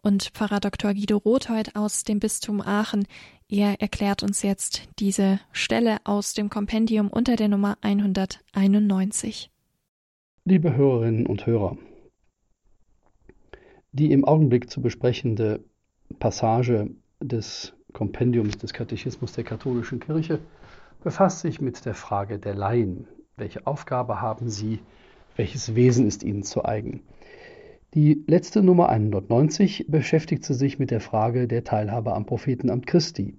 und 0.00 0.30
Pfarrer 0.32 0.60
Dr. 0.60 0.94
Guido 0.94 1.18
Rothold 1.18 1.76
aus 1.76 2.04
dem 2.04 2.20
Bistum 2.20 2.62
Aachen. 2.62 3.06
Er 3.50 3.82
erklärt 3.82 4.22
uns 4.22 4.40
jetzt 4.42 4.88
diese 4.98 5.40
Stelle 5.52 5.98
aus 6.04 6.32
dem 6.32 6.48
Kompendium 6.48 7.08
unter 7.08 7.36
der 7.36 7.48
Nummer 7.48 7.76
191. 7.82 9.50
Liebe 10.46 10.74
Hörerinnen 10.74 11.26
und 11.26 11.44
Hörer, 11.44 11.76
die 13.92 14.10
im 14.10 14.24
Augenblick 14.24 14.70
zu 14.70 14.80
besprechende 14.80 15.62
Passage 16.18 16.88
des 17.20 17.74
Kompendiums 17.94 18.58
des 18.58 18.74
Katechismus 18.74 19.32
der 19.32 19.44
katholischen 19.44 20.00
Kirche 20.00 20.40
befasst 21.04 21.40
sich 21.40 21.60
mit 21.60 21.86
der 21.86 21.94
Frage 21.94 22.40
der 22.40 22.54
Laien. 22.54 23.06
Welche 23.36 23.66
Aufgabe 23.66 24.20
haben 24.20 24.50
sie? 24.50 24.80
Welches 25.36 25.76
Wesen 25.76 26.06
ist 26.06 26.24
ihnen 26.24 26.42
zu 26.42 26.64
eigen? 26.64 27.02
Die 27.94 28.24
letzte 28.26 28.64
Nummer 28.64 28.88
190 28.88 29.86
beschäftigte 29.88 30.54
sich 30.54 30.80
mit 30.80 30.90
der 30.90 31.00
Frage 31.00 31.46
der 31.46 31.62
Teilhabe 31.62 32.14
am 32.14 32.26
Prophetenamt 32.26 32.88
Christi. 32.88 33.38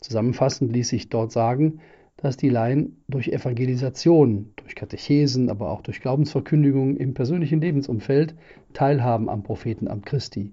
Zusammenfassend 0.00 0.72
ließ 0.72 0.88
sich 0.88 1.10
dort 1.10 1.30
sagen, 1.30 1.80
dass 2.16 2.38
die 2.38 2.48
Laien 2.48 3.02
durch 3.08 3.28
Evangelisation, 3.28 4.52
durch 4.56 4.74
Katechesen, 4.74 5.50
aber 5.50 5.70
auch 5.70 5.82
durch 5.82 6.00
Glaubensverkündigung 6.00 6.96
im 6.96 7.12
persönlichen 7.12 7.60
Lebensumfeld 7.60 8.34
teilhaben 8.72 9.28
am 9.28 9.42
Prophetenamt 9.42 10.06
Christi. 10.06 10.52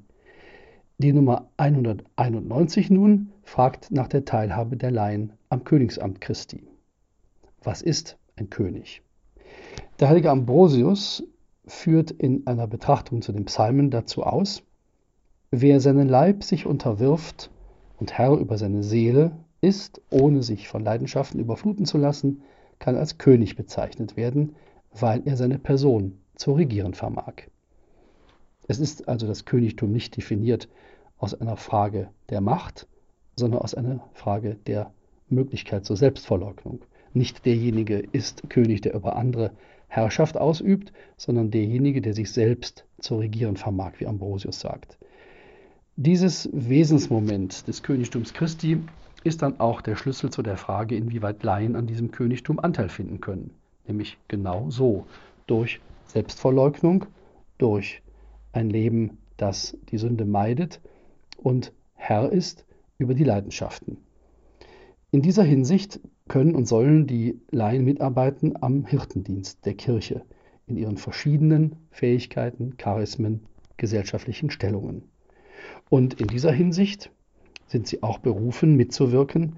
Die 1.02 1.14
Nummer 1.14 1.48
191 1.56 2.90
nun 2.90 3.32
fragt 3.44 3.90
nach 3.90 4.10
der 4.10 4.26
Teilhabe 4.26 4.76
der 4.76 4.92
Laien 4.92 5.32
am 5.48 5.64
Königsamt 5.64 6.20
Christi. 6.20 6.62
Was 7.64 7.82
ist 7.82 8.18
ein 8.36 8.50
König? 8.50 9.02
Der 10.02 10.10
heilige 10.10 10.30
Ambrosius 10.30 11.24
führt 11.66 12.12
in 12.12 12.46
einer 12.48 12.68
Betrachtung 12.68 13.22
zu 13.22 13.32
den 13.32 13.46
Psalmen 13.46 13.92
dazu 13.92 14.24
aus, 14.24 14.62
wer 15.52 15.80
seinen 15.80 16.10
Leib 16.10 16.44
sich 16.44 16.66
unterwirft 16.66 17.50
und 17.98 18.18
Herr 18.18 18.34
über 18.34 18.58
seine 18.58 18.84
Seele 18.84 19.32
ist, 19.62 20.02
ohne 20.10 20.44
sich 20.44 20.68
von 20.68 20.84
Leidenschaften 20.84 21.40
überfluten 21.40 21.86
zu 21.86 21.98
lassen, 21.98 22.42
kann 22.78 22.98
als 22.98 23.18
König 23.18 23.56
bezeichnet 23.56 24.18
werden, 24.18 24.54
weil 24.92 25.22
er 25.24 25.38
seine 25.38 25.60
Person 25.60 26.18
zu 26.36 26.52
regieren 26.52 26.94
vermag. 26.94 27.44
Es 28.68 28.80
ist 28.80 29.08
also 29.08 29.28
das 29.28 29.46
Königtum 29.46 29.94
nicht 29.94 30.18
definiert 30.18 30.68
aus 31.20 31.34
einer 31.34 31.58
Frage 31.58 32.10
der 32.30 32.42
Macht, 32.42 32.88
sondern 33.36 33.62
aus 33.62 33.76
einer 33.76 34.00
Frage 34.14 34.56
der 34.68 34.92
Möglichkeit 35.30 35.86
zur 35.86 35.98
Selbstverleugnung. 35.98 36.82
Nicht 37.14 37.46
derjenige 37.46 38.00
ist 38.12 38.50
König, 38.50 38.82
der 38.82 38.94
über 38.94 39.16
andere 39.16 39.52
Herrschaft 39.88 40.38
ausübt, 40.38 40.94
sondern 41.18 41.52
derjenige, 41.52 42.02
der 42.02 42.14
sich 42.14 42.32
selbst 42.32 42.86
zu 43.00 43.18
regieren 43.18 43.58
vermag, 43.58 43.94
wie 43.98 44.08
Ambrosius 44.08 44.60
sagt. 44.60 44.98
Dieses 45.96 46.50
Wesensmoment 46.54 47.68
des 47.68 47.84
Königtums 47.84 48.34
Christi 48.34 48.80
ist 49.24 49.42
dann 49.42 49.60
auch 49.60 49.82
der 49.82 49.96
Schlüssel 49.96 50.30
zu 50.30 50.42
der 50.42 50.56
Frage, 50.56 50.96
inwieweit 50.96 51.44
Laien 51.44 51.76
an 51.76 51.88
diesem 51.88 52.12
Königtum 52.12 52.60
Anteil 52.60 52.88
finden 52.88 53.20
können. 53.20 53.52
Nämlich 53.88 54.18
genau 54.28 54.70
so, 54.70 55.06
durch 55.48 55.82
Selbstverleugnung, 56.06 57.06
durch 57.58 58.02
ein 58.54 58.70
Leben, 58.70 59.18
das 59.36 59.76
die 59.92 59.98
Sünde 59.98 60.26
meidet 60.26 60.80
und 61.40 61.74
Herr 61.94 62.32
ist 62.32 62.66
über 62.98 63.14
die 63.14 63.24
Leidenschaften. 63.24 63.98
In 65.12 65.22
dieser 65.22 65.44
Hinsicht 65.44 66.00
können 66.28 66.54
und 66.54 66.68
sollen 66.68 67.08
die 67.08 67.40
Laien 67.50 67.84
mitarbeiten 67.84 68.62
am 68.62 68.86
Hirtendienst 68.86 69.66
der 69.66 69.74
Kirche 69.74 70.22
in 70.68 70.78
ihren 70.78 70.98
verschiedenen 70.98 71.78
Fähigkeiten, 71.90 72.78
Charismen, 72.78 73.42
gesellschaftlichen 73.78 74.52
Stellungen. 74.52 75.04
Und 75.90 76.22
in 76.22 76.28
dieser 76.28 76.52
Hinsicht 76.52 77.12
sind 77.66 77.88
sie 77.88 78.04
auch 78.04 78.20
berufen, 78.20 78.76
mitzuwirken 78.76 79.56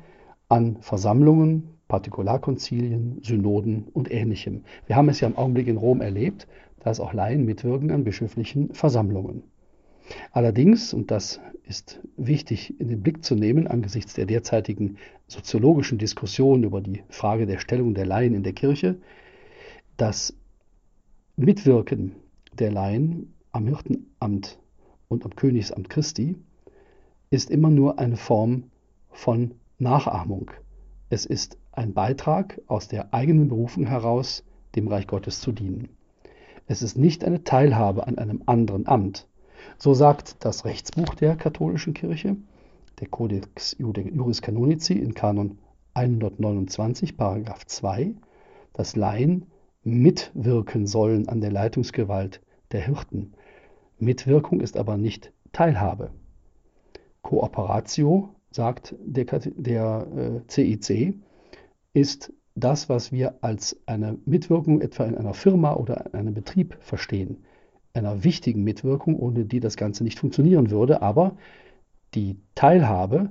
an 0.47 0.77
Versammlungen, 0.81 1.69
Partikularkonzilien, 1.87 3.21
Synoden 3.23 3.87
und 3.91 4.09
ähnlichem. 4.09 4.63
Wir 4.87 4.95
haben 4.95 5.09
es 5.09 5.19
ja 5.19 5.27
im 5.27 5.37
Augenblick 5.37 5.67
in 5.67 5.77
Rom 5.77 5.99
erlebt, 5.99 6.47
dass 6.79 7.01
auch 7.01 7.13
Laien 7.13 7.43
mitwirken 7.43 7.91
an 7.91 8.05
bischöflichen 8.05 8.73
Versammlungen. 8.73 9.43
Allerdings, 10.31 10.93
und 10.93 11.11
das 11.11 11.39
ist 11.63 11.99
wichtig 12.17 12.79
in 12.79 12.89
den 12.89 13.01
Blick 13.01 13.23
zu 13.23 13.35
nehmen 13.35 13.67
angesichts 13.67 14.13
der 14.13 14.25
derzeitigen 14.25 14.97
soziologischen 15.27 15.97
Diskussion 15.97 16.63
über 16.63 16.81
die 16.81 17.03
Frage 17.09 17.45
der 17.45 17.59
Stellung 17.59 17.93
der 17.93 18.05
Laien 18.05 18.33
in 18.33 18.43
der 18.43 18.53
Kirche, 18.53 18.97
das 19.97 20.35
Mitwirken 21.37 22.15
der 22.59 22.71
Laien 22.71 23.33
am 23.51 23.67
Hirtenamt 23.67 24.59
und 25.07 25.25
am 25.25 25.35
Königsamt 25.35 25.89
Christi 25.89 26.35
ist 27.29 27.49
immer 27.49 27.69
nur 27.69 27.99
eine 27.99 28.17
Form 28.17 28.63
von 29.11 29.55
Nachahmung. 29.79 30.51
Es 31.09 31.25
ist 31.25 31.57
ein 31.71 31.93
Beitrag 31.93 32.61
aus 32.67 32.87
der 32.87 33.13
eigenen 33.13 33.47
Berufung 33.47 33.87
heraus, 33.87 34.43
dem 34.75 34.87
Reich 34.87 35.07
Gottes 35.07 35.39
zu 35.39 35.51
dienen. 35.51 35.89
Es 36.67 36.81
ist 36.81 36.97
nicht 36.97 37.23
eine 37.23 37.43
Teilhabe 37.43 38.07
an 38.07 38.17
einem 38.17 38.43
anderen 38.45 38.87
Amt. 38.87 39.27
So 39.77 39.93
sagt 39.93 40.43
das 40.45 40.65
Rechtsbuch 40.65 41.15
der 41.15 41.35
katholischen 41.35 41.93
Kirche, 41.93 42.37
der 42.99 43.07
Codex 43.07 43.75
Juris 43.79 44.41
Canonici 44.41 44.93
in 44.93 45.13
Kanon 45.13 45.57
129, 45.93 47.17
Paragraph 47.17 47.65
2, 47.65 48.13
dass 48.73 48.95
Laien 48.95 49.47
mitwirken 49.83 50.87
sollen 50.87 51.27
an 51.27 51.41
der 51.41 51.51
Leitungsgewalt 51.51 52.41
der 52.71 52.81
Hirten. 52.81 53.33
Mitwirkung 53.97 54.61
ist 54.61 54.77
aber 54.77 54.97
nicht 54.97 55.33
Teilhabe. 55.51 56.11
Kooperatio, 57.21 58.29
sagt 58.51 58.95
der, 58.99 59.25
der 59.25 60.07
äh, 60.15 60.41
CIC, 60.47 61.15
ist 61.93 62.33
das, 62.55 62.89
was 62.89 63.11
wir 63.11 63.35
als 63.41 63.79
eine 63.85 64.17
Mitwirkung 64.25 64.81
etwa 64.81 65.05
in 65.05 65.17
einer 65.17 65.33
Firma 65.33 65.73
oder 65.75 66.05
in 66.07 66.19
einem 66.19 66.33
Betrieb 66.33 66.77
verstehen. 66.81 67.43
Einer 67.93 68.23
wichtigen 68.23 68.63
Mitwirkung, 68.63 69.17
ohne 69.17 69.45
die 69.45 69.59
das 69.59 69.75
Ganze 69.75 70.03
nicht 70.03 70.19
funktionieren 70.19 70.69
würde, 70.69 71.01
aber 71.01 71.35
die 72.13 72.37
Teilhabe 72.55 73.29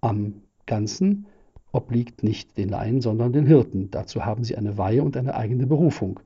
am 0.00 0.42
Ganzen 0.66 1.26
obliegt 1.72 2.22
nicht 2.22 2.56
den 2.56 2.68
Laien, 2.68 3.00
sondern 3.00 3.32
den 3.32 3.46
Hirten. 3.46 3.90
Dazu 3.90 4.24
haben 4.24 4.44
sie 4.44 4.56
eine 4.56 4.78
Weihe 4.78 5.02
und 5.02 5.16
eine 5.16 5.34
eigene 5.34 5.66
Berufung. 5.66 6.20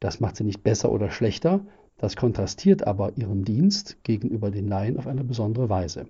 Das 0.00 0.20
macht 0.20 0.36
sie 0.36 0.44
nicht 0.44 0.62
besser 0.62 0.92
oder 0.92 1.10
schlechter, 1.10 1.60
das 1.98 2.16
kontrastiert 2.16 2.86
aber 2.86 3.16
ihren 3.16 3.44
Dienst 3.44 4.02
gegenüber 4.02 4.50
den 4.50 4.66
Laien 4.66 4.96
auf 4.98 5.06
eine 5.06 5.22
besondere 5.22 5.68
Weise. 5.68 6.06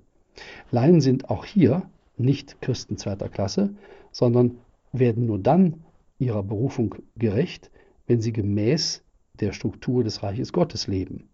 Laien 0.71 1.01
sind 1.01 1.29
auch 1.29 1.45
hier 1.45 1.83
nicht 2.17 2.61
Christen 2.63 2.97
zweiter 2.97 3.29
Klasse, 3.29 3.75
sondern 4.11 4.57
werden 4.93 5.27
nur 5.27 5.39
dann 5.39 5.83
ihrer 6.19 6.43
Berufung 6.43 6.95
gerecht, 7.17 7.71
wenn 8.07 8.21
sie 8.21 8.33
gemäß 8.33 9.02
der 9.43 9.53
Struktur 9.53 10.05
des 10.05 10.23
Reiches 10.23 10.53
Gottes 10.53 10.87
leben. 10.87 11.29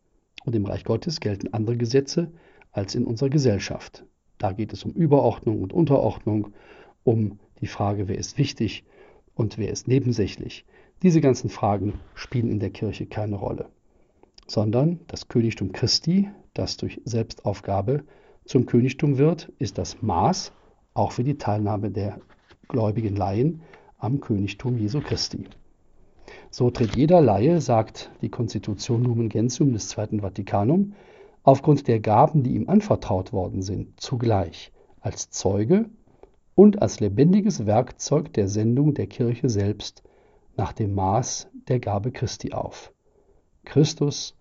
Und 0.44 0.56
im 0.56 0.64
Reich 0.64 0.84
Gottes 0.84 1.20
gelten 1.20 1.52
andere 1.52 1.76
Gesetze 1.76 2.32
als 2.72 2.94
in 2.94 3.04
unserer 3.04 3.28
Gesellschaft. 3.28 4.04
Da 4.38 4.52
geht 4.52 4.72
es 4.72 4.84
um 4.84 4.92
Überordnung 4.92 5.62
und 5.62 5.72
Unterordnung, 5.72 6.54
um 7.04 7.38
die 7.60 7.66
Frage, 7.66 8.08
wer 8.08 8.16
ist 8.16 8.38
wichtig 8.38 8.84
und 9.34 9.58
wer 9.58 9.70
ist 9.70 9.88
nebensächlich. 9.88 10.64
Diese 11.02 11.20
ganzen 11.20 11.50
Fragen 11.50 12.00
spielen 12.14 12.50
in 12.50 12.60
der 12.60 12.70
Kirche 12.70 13.06
keine 13.06 13.36
Rolle, 13.36 13.68
sondern 14.46 15.00
das 15.06 15.28
Königtum 15.28 15.72
Christi, 15.72 16.30
das 16.54 16.76
durch 16.76 17.00
Selbstaufgabe 17.04 18.04
zum 18.44 18.66
Königtum 18.66 19.18
wird, 19.18 19.52
ist 19.58 19.76
das 19.76 20.00
Maß 20.02 20.52
auch 20.94 21.12
für 21.12 21.24
die 21.24 21.38
Teilnahme 21.38 21.90
der 21.90 22.18
gläubigen 22.68 23.16
Laien 23.16 23.62
am 23.98 24.20
Königtum 24.20 24.78
Jesu 24.78 25.00
Christi. 25.00 25.44
So 26.50 26.70
tritt 26.70 26.94
jeder 26.94 27.20
Laie, 27.20 27.60
sagt 27.60 28.10
die 28.22 28.30
Konstitution 28.30 29.04
Lumen 29.04 29.28
Gentium 29.28 29.72
des 29.72 29.88
Zweiten 29.88 30.20
Vatikanum, 30.20 30.94
aufgrund 31.42 31.88
der 31.88 32.00
Gaben, 32.00 32.42
die 32.42 32.54
ihm 32.54 32.68
anvertraut 32.68 33.32
worden 33.32 33.62
sind, 33.62 34.00
zugleich 34.00 34.72
als 35.00 35.30
Zeuge 35.30 35.86
und 36.54 36.82
als 36.82 37.00
lebendiges 37.00 37.66
Werkzeug 37.66 38.32
der 38.32 38.48
Sendung 38.48 38.94
der 38.94 39.06
Kirche 39.06 39.48
selbst 39.48 40.02
nach 40.56 40.72
dem 40.72 40.94
Maß 40.94 41.48
der 41.68 41.80
Gabe 41.80 42.10
Christi 42.10 42.52
auf. 42.52 42.92
Christus 43.64 44.36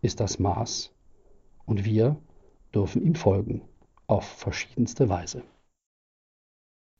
ist 0.00 0.20
das 0.20 0.38
Maß 0.38 0.92
und 1.66 1.84
wir 1.84 2.16
dürfen 2.74 3.02
ihm 3.02 3.14
folgen 3.14 3.62
auf 4.06 4.24
verschiedenste 4.24 5.08
Weise. 5.08 5.42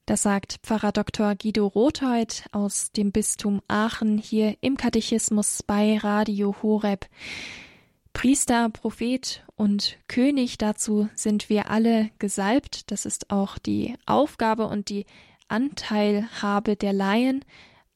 Das 0.08 0.22
sagt 0.22 0.60
Pfarrer 0.62 0.92
Dr. 0.92 1.34
Guido 1.34 1.66
Rotheit 1.66 2.46
aus 2.52 2.92
dem 2.92 3.12
Bistum 3.12 3.60
Aachen 3.68 4.16
hier 4.16 4.56
im 4.62 4.78
Katechismus 4.78 5.62
bei 5.62 5.98
Radio 5.98 6.56
Horeb. 6.62 7.04
Priester, 8.14 8.70
Prophet 8.70 9.44
und 9.54 9.98
König, 10.08 10.56
dazu 10.56 11.10
sind 11.14 11.50
wir 11.50 11.70
alle 11.70 12.08
gesalbt. 12.18 12.90
Das 12.90 13.04
ist 13.04 13.28
auch 13.28 13.58
die 13.58 13.96
Aufgabe 14.06 14.66
und 14.68 14.88
die 14.88 15.04
Anteilhabe 15.48 16.74
der 16.74 16.94
Laien 16.94 17.44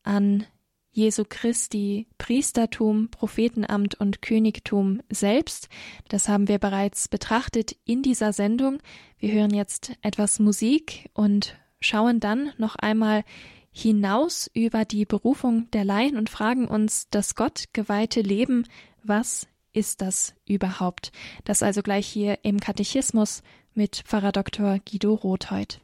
an 0.02 0.44
Jesu 0.90 1.24
Christi 1.26 2.08
Priestertum, 2.18 3.08
Prophetenamt 3.10 3.94
und 3.94 4.20
Königtum 4.20 5.00
selbst. 5.08 5.70
Das 6.08 6.28
haben 6.28 6.46
wir 6.46 6.58
bereits 6.58 7.08
betrachtet 7.08 7.74
in 7.86 8.02
dieser 8.02 8.34
Sendung. 8.34 8.82
Wir 9.16 9.32
hören 9.32 9.54
jetzt 9.54 9.92
etwas 10.02 10.40
Musik 10.40 11.08
und 11.14 11.56
schauen 11.82 12.20
dann 12.20 12.52
noch 12.58 12.76
einmal 12.76 13.24
hinaus 13.70 14.50
über 14.54 14.84
die 14.84 15.04
Berufung 15.04 15.70
der 15.70 15.84
Laien 15.84 16.16
und 16.16 16.30
fragen 16.30 16.68
uns 16.68 17.08
das 17.10 17.34
Gott 17.34 17.64
geweihte 17.72 18.20
Leben, 18.20 18.66
was 19.02 19.48
ist 19.72 20.02
das 20.02 20.34
überhaupt? 20.46 21.12
Das 21.44 21.62
also 21.62 21.82
gleich 21.82 22.06
hier 22.06 22.38
im 22.42 22.60
Katechismus 22.60 23.42
mit 23.74 24.02
Pfarrer 24.06 24.32
Dr. 24.32 24.78
Guido 24.78 25.14
Rothheut. 25.14 25.80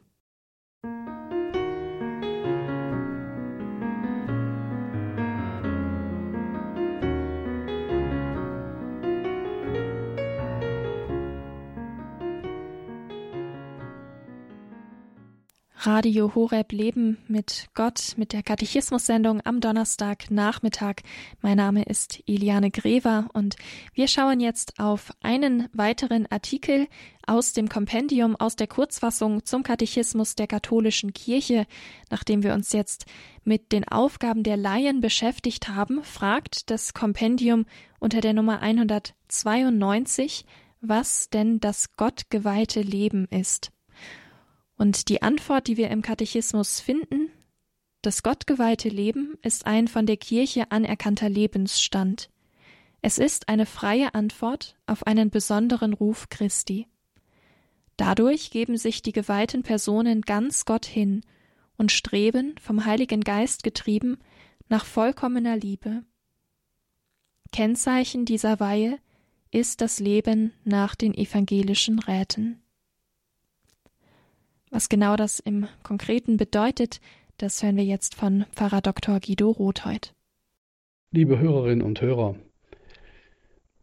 Radio 15.81 16.35
Horeb 16.35 16.73
Leben 16.73 17.19
mit 17.29 17.69
Gott 17.73 18.15
mit 18.17 18.33
der 18.33 18.43
Katechismus-Sendung 18.43 19.39
am 19.45 19.61
Donnerstagnachmittag. 19.61 20.95
Mein 21.41 21.55
Name 21.55 21.83
ist 21.83 22.21
Eliane 22.27 22.69
Grever 22.69 23.29
und 23.31 23.55
wir 23.93 24.09
schauen 24.09 24.41
jetzt 24.41 24.77
auf 24.77 25.13
einen 25.21 25.69
weiteren 25.71 26.29
Artikel 26.29 26.87
aus 27.25 27.53
dem 27.53 27.69
Kompendium, 27.69 28.35
aus 28.35 28.57
der 28.57 28.67
Kurzfassung 28.67 29.45
zum 29.45 29.63
Katechismus 29.63 30.35
der 30.35 30.47
katholischen 30.47 31.13
Kirche. 31.13 31.65
Nachdem 32.09 32.43
wir 32.43 32.53
uns 32.55 32.73
jetzt 32.73 33.05
mit 33.45 33.71
den 33.71 33.87
Aufgaben 33.87 34.43
der 34.43 34.57
Laien 34.57 34.99
beschäftigt 34.99 35.69
haben, 35.69 36.03
fragt 36.03 36.69
das 36.71 36.93
Kompendium 36.93 37.65
unter 37.99 38.19
der 38.19 38.33
Nummer 38.33 38.59
192, 38.59 40.43
was 40.81 41.29
denn 41.29 41.61
das 41.61 41.95
gottgeweihte 41.95 42.81
Leben 42.81 43.29
ist. 43.29 43.71
Und 44.79 45.09
die 45.09 45.21
Antwort, 45.21 45.67
die 45.67 45.75
wir 45.75 45.89
im 45.89 46.01
Katechismus 46.01 46.79
finden, 46.79 47.29
das 48.01 48.23
gottgeweihte 48.23 48.87
Leben 48.87 49.37
ist 49.41 49.67
ein 49.67 49.89
von 49.89 50.05
der 50.05 50.15
Kirche 50.15 50.71
anerkannter 50.71 51.27
Lebensstand. 51.27 52.29
Es 53.01 53.17
ist 53.17 53.49
eine 53.49 53.65
freie 53.65 54.15
Antwort 54.15 54.77
auf 54.87 55.05
einen 55.05 55.31
besonderen 55.31 55.91
Ruf 55.91 56.29
Christi. 56.29 56.87
Dadurch 57.97 58.51
geben 58.51 58.77
sich 58.77 59.01
die 59.01 59.11
geweihten 59.11 59.63
Personen 59.63 60.21
ganz 60.21 60.63
Gott 60.63 60.85
hin 60.85 61.23
und 61.75 61.91
streben, 61.91 62.55
vom 62.61 62.85
Heiligen 62.85 63.19
Geist 63.19 63.63
getrieben, 63.63 64.17
nach 64.69 64.85
vollkommener 64.85 65.57
Liebe. 65.57 66.03
Kennzeichen 67.51 68.23
dieser 68.23 68.61
Weihe 68.61 68.97
ist 69.51 69.81
das 69.81 69.99
Leben 69.99 70.53
nach 70.63 70.95
den 70.95 71.13
evangelischen 71.13 71.99
Räten. 71.99 72.61
Was 74.71 74.87
genau 74.87 75.15
das 75.15 75.39
im 75.39 75.67
Konkreten 75.81 76.37
bedeutet, 76.37 77.01
das 77.37 77.63
hören 77.63 77.75
wir 77.75 77.85
jetzt 77.85 78.13
von 78.13 78.45
Pfarrer 78.51 78.81
Dr. 78.81 79.19
Guido 79.19 79.49
Rothheut. 79.49 80.13
Liebe 81.11 81.39
Hörerinnen 81.39 81.81
und 81.81 82.01
Hörer, 82.01 82.35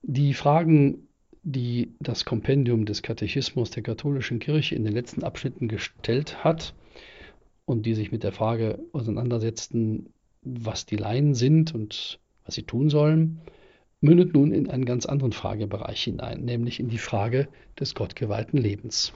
die 0.03 0.33
Fragen, 0.33 1.09
die 1.43 1.93
das 1.99 2.25
Kompendium 2.25 2.85
des 2.85 3.03
Katechismus 3.03 3.71
der 3.73 3.83
katholischen 3.83 4.39
Kirche 4.39 4.77
in 4.77 4.85
den 4.85 4.93
letzten 4.93 5.25
Abschnitten 5.25 5.67
gestellt 5.67 6.45
hat 6.45 6.75
und 7.65 7.85
die 7.85 7.95
sich 7.95 8.13
mit 8.13 8.23
der 8.23 8.33
Frage 8.33 8.79
auseinandersetzten, 8.93 10.13
was 10.43 10.87
die 10.87 10.97
Laien 10.97 11.35
sind 11.35 11.75
und 11.75 12.21
was 12.45 12.55
sie 12.55 12.63
tun 12.63 12.91
sollen, 12.91 13.41
mündet 14.01 14.35
nun 14.35 14.53
in 14.53 14.71
einen 14.71 14.85
ganz 14.85 15.07
anderen 15.07 15.33
Fragebereich 15.33 16.05
hinein, 16.05 16.45
nämlich 16.45 16.79
in 16.79 16.89
die 16.89 16.99
Frage 16.99 17.49
des 17.81 17.97
gottgeweihten 17.97 18.61
Lebens. 18.61 19.13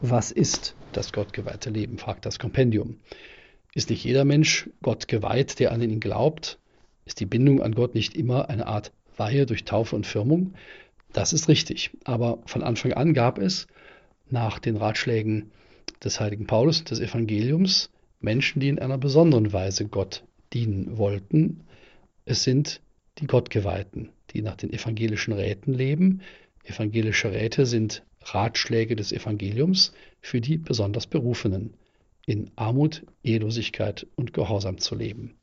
Was 0.00 0.30
ist 0.30 0.74
das 0.92 1.12
gottgeweihte 1.12 1.70
Leben? 1.70 1.98
fragt 1.98 2.26
das 2.26 2.38
Kompendium. 2.38 2.98
Ist 3.74 3.90
nicht 3.90 4.04
jeder 4.04 4.24
Mensch 4.24 4.68
Gott 4.82 5.08
geweiht, 5.08 5.58
der 5.58 5.72
an 5.72 5.82
ihn 5.82 6.00
glaubt? 6.00 6.58
Ist 7.04 7.20
die 7.20 7.26
Bindung 7.26 7.62
an 7.62 7.74
Gott 7.74 7.94
nicht 7.94 8.16
immer 8.16 8.48
eine 8.48 8.66
Art 8.66 8.92
Weihe 9.16 9.46
durch 9.46 9.64
Taufe 9.64 9.96
und 9.96 10.06
Firmung? 10.06 10.54
Das 11.12 11.32
ist 11.32 11.48
richtig. 11.48 11.90
Aber 12.04 12.38
von 12.46 12.62
Anfang 12.62 12.92
an 12.92 13.14
gab 13.14 13.38
es 13.38 13.66
nach 14.30 14.58
den 14.58 14.76
Ratschlägen 14.76 15.50
des 16.02 16.20
heiligen 16.20 16.46
Paulus 16.46 16.80
und 16.80 16.90
des 16.90 17.00
Evangeliums 17.00 17.90
Menschen, 18.20 18.60
die 18.60 18.68
in 18.68 18.78
einer 18.78 18.98
besonderen 18.98 19.52
Weise 19.52 19.86
Gott 19.86 20.24
dienen 20.52 20.96
wollten. 20.98 21.60
Es 22.24 22.42
sind 22.42 22.80
die 23.18 23.26
Gottgeweihten, 23.26 24.10
die 24.30 24.42
nach 24.42 24.56
den 24.56 24.72
evangelischen 24.72 25.34
Räten 25.34 25.72
leben. 25.72 26.22
Evangelische 26.64 27.32
Räte 27.32 27.66
sind 27.66 28.02
Ratschläge 28.24 28.96
des 28.96 29.12
Evangeliums 29.12 29.92
für 30.20 30.40
die 30.40 30.56
besonders 30.56 31.06
Berufenen, 31.06 31.74
in 32.26 32.50
Armut, 32.56 33.04
Ehelosigkeit 33.22 34.06
und 34.16 34.32
Gehorsam 34.32 34.78
zu 34.78 34.94
leben. 34.94 35.34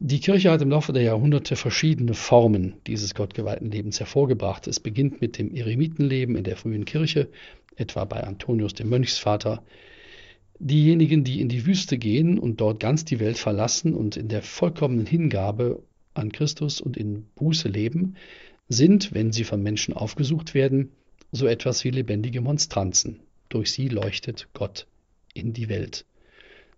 Die 0.00 0.20
Kirche 0.20 0.50
hat 0.50 0.60
im 0.60 0.70
Laufe 0.70 0.92
der 0.92 1.02
Jahrhunderte 1.02 1.56
verschiedene 1.56 2.14
Formen 2.14 2.74
dieses 2.86 3.14
gottgeweihten 3.14 3.70
Lebens 3.70 4.00
hervorgebracht. 4.00 4.66
Es 4.66 4.80
beginnt 4.80 5.20
mit 5.20 5.38
dem 5.38 5.54
Eremitenleben 5.54 6.36
in 6.36 6.44
der 6.44 6.56
frühen 6.56 6.84
Kirche, 6.84 7.28
etwa 7.76 8.04
bei 8.04 8.22
Antonius 8.22 8.74
dem 8.74 8.90
Mönchsvater. 8.90 9.62
Diejenigen, 10.58 11.24
die 11.24 11.40
in 11.40 11.48
die 11.48 11.64
Wüste 11.64 11.96
gehen 11.96 12.38
und 12.38 12.60
dort 12.60 12.80
ganz 12.80 13.04
die 13.04 13.18
Welt 13.18 13.38
verlassen 13.38 13.94
und 13.94 14.16
in 14.16 14.28
der 14.28 14.42
vollkommenen 14.42 15.06
Hingabe 15.06 15.82
an 16.12 16.32
Christus 16.32 16.80
und 16.80 16.96
in 16.96 17.24
Buße 17.34 17.68
leben, 17.68 18.16
sind, 18.68 19.14
wenn 19.14 19.32
sie 19.32 19.44
von 19.44 19.62
Menschen 19.62 19.94
aufgesucht 19.94 20.54
werden, 20.54 20.92
so 21.34 21.46
etwas 21.46 21.84
wie 21.84 21.90
lebendige 21.90 22.40
Monstranzen. 22.40 23.20
Durch 23.48 23.72
sie 23.72 23.88
leuchtet 23.88 24.48
Gott 24.54 24.86
in 25.34 25.52
die 25.52 25.68
Welt. 25.68 26.06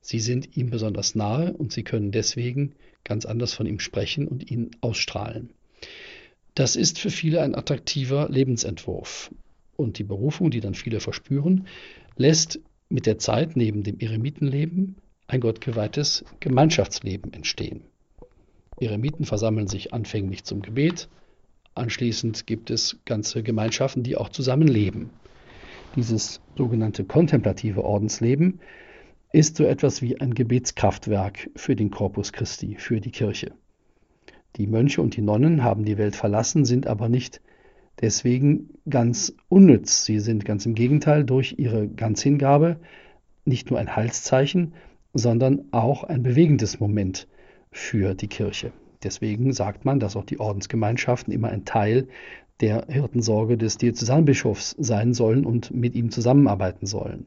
Sie 0.01 0.19
sind 0.19 0.57
ihm 0.57 0.71
besonders 0.71 1.15
nahe 1.15 1.53
und 1.53 1.73
sie 1.73 1.83
können 1.83 2.11
deswegen 2.11 2.75
ganz 3.05 3.27
anders 3.27 3.53
von 3.53 3.67
ihm 3.67 3.81
sprechen 3.81 4.27
und 4.27 4.51
ihn 4.51 4.71
ausstrahlen. 4.81 5.51
Das 6.55 6.75
ist 6.75 6.99
für 6.99 7.11
viele 7.11 7.43
ein 7.43 7.55
attraktiver 7.55 8.29
Lebensentwurf. 8.31 9.31
Und 9.77 9.99
die 9.99 10.05
Berufung, 10.05 10.51
die 10.51 10.61
dann 10.61 10.75
viele 10.75 11.01
verspüren, 11.01 11.67
lässt 12.17 12.61
mit 12.89 13.05
der 13.05 13.19
Zeit 13.19 13.57
neben 13.57 13.83
dem 13.83 13.99
Eremitenleben 13.99 14.97
ein 15.29 15.41
gottgeweihtes 15.41 16.25
Gemeinschaftsleben 16.41 17.33
entstehen. 17.35 17.83
Eremiten 18.81 19.27
versammeln 19.27 19.69
sich 19.69 19.93
anfänglich 19.93 20.45
zum 20.45 20.63
Gebet, 20.63 21.09
anschließend 21.77 22.47
gibt 22.47 22.71
es 22.71 22.99
ganze 23.05 23.43
Gemeinschaften, 23.43 24.03
die 24.03 24.17
auch 24.17 24.29
zusammenleben. 24.29 25.11
Dieses 25.95 26.41
sogenannte 26.57 27.05
kontemplative 27.05 27.85
Ordensleben 27.85 28.61
ist 29.33 29.57
so 29.57 29.65
etwas 29.65 30.03
wie 30.03 30.21
ein 30.21 30.35
Gebetskraftwerk 30.35 31.51
für 31.57 31.77
den 31.77 31.91
Corpus 31.91 32.33
Christi, 32.33 32.77
für 32.79 33.01
die 33.01 33.11
Kirche. 33.11 33.53
Die 34.57 34.67
Mönche 34.67 35.03
und 35.03 35.17
die 35.17 35.23
Nonnen 35.23 35.63
haben 35.63 35.85
die 35.85 35.99
Welt 35.99 36.17
verlassen, 36.17 36.65
sind 36.65 36.87
aber 36.87 37.09
nicht 37.09 37.41
deswegen 38.01 38.71
ganz 38.89 39.35
unnütz. 39.49 40.05
Sie 40.05 40.21
sind 40.21 40.45
ganz 40.45 40.67
im 40.67 40.75
Gegenteil 40.75 41.25
durch 41.25 41.55
ihre 41.59 41.89
Ganzhingabe 41.89 42.79
nicht 43.45 43.71
nur 43.71 43.79
ein 43.79 43.95
Heilszeichen, 43.95 44.75
sondern 45.15 45.67
auch 45.71 46.05
ein 46.05 46.23
bewegendes 46.23 46.81
Moment 46.81 47.29
für 47.71 48.15
die 48.15 48.29
Kirche. 48.29 48.73
Deswegen 49.03 49.53
sagt 49.53 49.85
man, 49.85 50.01
dass 50.01 50.17
auch 50.17 50.25
die 50.25 50.41
Ordensgemeinschaften 50.41 51.33
immer 51.33 51.49
ein 51.49 51.65
Teil 51.65 52.09
der 52.61 52.87
Hirtensorge 52.89 53.59
des 53.59 53.77
Diözesanbischofs 53.79 54.75
sein 54.79 55.13
sollen 55.13 55.45
und 55.45 55.71
mit 55.73 55.95
ihm 55.95 56.11
zusammenarbeiten 56.11 56.87
sollen. 56.87 57.27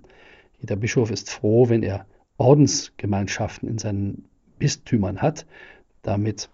Jeder 0.59 0.75
Bischof 0.75 1.11
ist 1.11 1.29
froh, 1.29 1.69
wenn 1.69 1.83
er 1.83 2.05
Ordensgemeinschaften 2.37 3.69
in 3.69 3.77
seinen 3.77 4.25
Bistümern 4.57 5.21
hat, 5.21 5.45
damit 6.01 6.49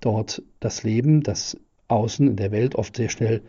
dort 0.00 0.42
das 0.60 0.82
Leben, 0.82 1.22
das 1.22 1.56
außen 1.88 2.26
in 2.28 2.36
der 2.36 2.52
Welt 2.52 2.74
oft 2.74 2.96
sehr 2.96 3.08
schnell 3.08 3.42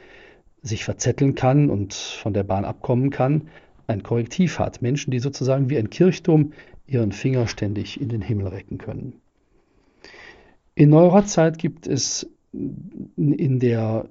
sich 0.62 0.84
verzetteln 0.84 1.36
kann 1.36 1.70
und 1.70 1.94
von 1.94 2.34
der 2.34 2.44
Bahn 2.44 2.66
abkommen 2.66 3.10
kann, 3.10 3.50
ein 3.88 4.04
Korrektiv 4.04 4.60
hat. 4.60 4.82
Menschen, 4.82 5.12
die 5.12 5.20
sozusagen 5.20 5.70
wie 5.70 5.78
ein 5.78 5.90
Kirchturm 5.90 6.54
ihren 6.86 7.12
Finger 7.12 7.48
ständig 7.48 8.00
in 8.00 8.10
den 8.10 8.22
Himmel 8.22 8.48
recken 8.48 8.78
können. 8.78 9.22
In 10.76 10.90
neuerer 10.90 11.26
Zeit 11.26 11.58
gibt 11.58 11.88
es 11.88 12.30
in 12.54 13.60
der 13.60 14.10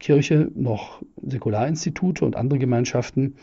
Kirche 0.00 0.50
noch 0.54 1.02
Säkularinstitute 1.22 2.24
und 2.24 2.36
andere 2.36 2.58
Gemeinschaften 2.58 3.36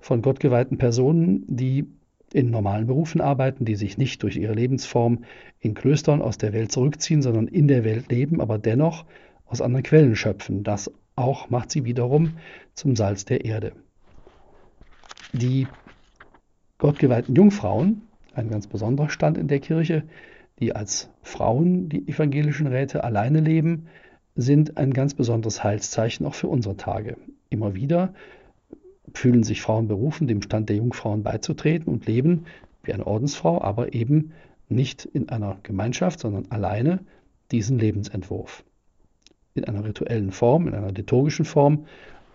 von 0.00 0.22
gottgeweihten 0.22 0.78
Personen, 0.78 1.44
die 1.48 1.86
in 2.32 2.50
normalen 2.50 2.86
Berufen 2.86 3.20
arbeiten, 3.20 3.64
die 3.64 3.74
sich 3.74 3.98
nicht 3.98 4.22
durch 4.22 4.36
ihre 4.36 4.54
Lebensform 4.54 5.24
in 5.60 5.74
Klöstern 5.74 6.22
aus 6.22 6.38
der 6.38 6.52
Welt 6.52 6.70
zurückziehen, 6.70 7.22
sondern 7.22 7.48
in 7.48 7.68
der 7.68 7.84
Welt 7.84 8.10
leben, 8.10 8.40
aber 8.40 8.58
dennoch 8.58 9.04
aus 9.46 9.60
anderen 9.60 9.82
Quellen 9.82 10.14
schöpfen. 10.14 10.62
Das 10.62 10.90
auch 11.16 11.50
macht 11.50 11.70
sie 11.70 11.84
wiederum 11.84 12.34
zum 12.74 12.96
Salz 12.96 13.24
der 13.24 13.44
Erde. 13.44 13.72
Die 15.32 15.66
gottgeweihten 16.76 17.34
Jungfrauen, 17.34 18.02
ein 18.34 18.50
ganz 18.50 18.66
besonderer 18.66 19.10
Stand 19.10 19.36
in 19.36 19.48
der 19.48 19.60
Kirche, 19.60 20.04
die 20.60 20.76
als 20.76 21.10
Frauen 21.28 21.88
die 21.88 22.08
evangelischen 22.08 22.66
Räte 22.66 23.04
alleine 23.04 23.40
leben, 23.40 23.86
sind 24.34 24.76
ein 24.76 24.92
ganz 24.92 25.14
besonderes 25.14 25.62
Heilszeichen 25.62 26.26
auch 26.26 26.34
für 26.34 26.48
unsere 26.48 26.76
Tage. 26.76 27.16
Immer 27.50 27.74
wieder 27.74 28.14
fühlen 29.14 29.42
sich 29.42 29.62
Frauen 29.62 29.88
berufen, 29.88 30.26
dem 30.26 30.42
Stand 30.42 30.68
der 30.68 30.76
Jungfrauen 30.76 31.22
beizutreten 31.22 31.92
und 31.92 32.06
leben 32.06 32.46
wie 32.82 32.92
eine 32.92 33.06
Ordensfrau, 33.06 33.60
aber 33.60 33.94
eben 33.94 34.32
nicht 34.68 35.04
in 35.04 35.28
einer 35.28 35.58
Gemeinschaft, 35.62 36.20
sondern 36.20 36.46
alleine 36.50 37.00
diesen 37.50 37.78
Lebensentwurf. 37.78 38.64
In 39.54 39.64
einer 39.64 39.84
rituellen 39.84 40.32
Form, 40.32 40.68
in 40.68 40.74
einer 40.74 40.92
liturgischen 40.92 41.44
Form 41.44 41.86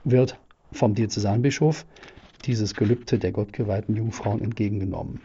wird 0.04 0.38
vom 0.72 0.96
Diözesanbischof 0.96 1.86
dieses 2.46 2.74
Gelübde 2.74 3.20
der 3.20 3.32
gottgeweihten 3.32 3.96
Jungfrauen 3.96 4.42
entgegengenommen. 4.42 5.22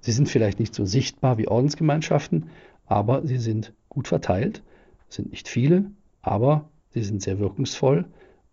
Sie 0.00 0.12
sind 0.12 0.28
vielleicht 0.28 0.60
nicht 0.60 0.74
so 0.74 0.84
sichtbar 0.84 1.38
wie 1.38 1.48
Ordensgemeinschaften, 1.48 2.50
aber 2.88 3.26
sie 3.26 3.38
sind 3.38 3.74
gut 3.88 4.08
verteilt, 4.08 4.62
sind 5.08 5.30
nicht 5.30 5.48
viele, 5.48 5.90
aber 6.22 6.68
sie 6.90 7.02
sind 7.02 7.22
sehr 7.22 7.38
wirkungsvoll, 7.38 8.06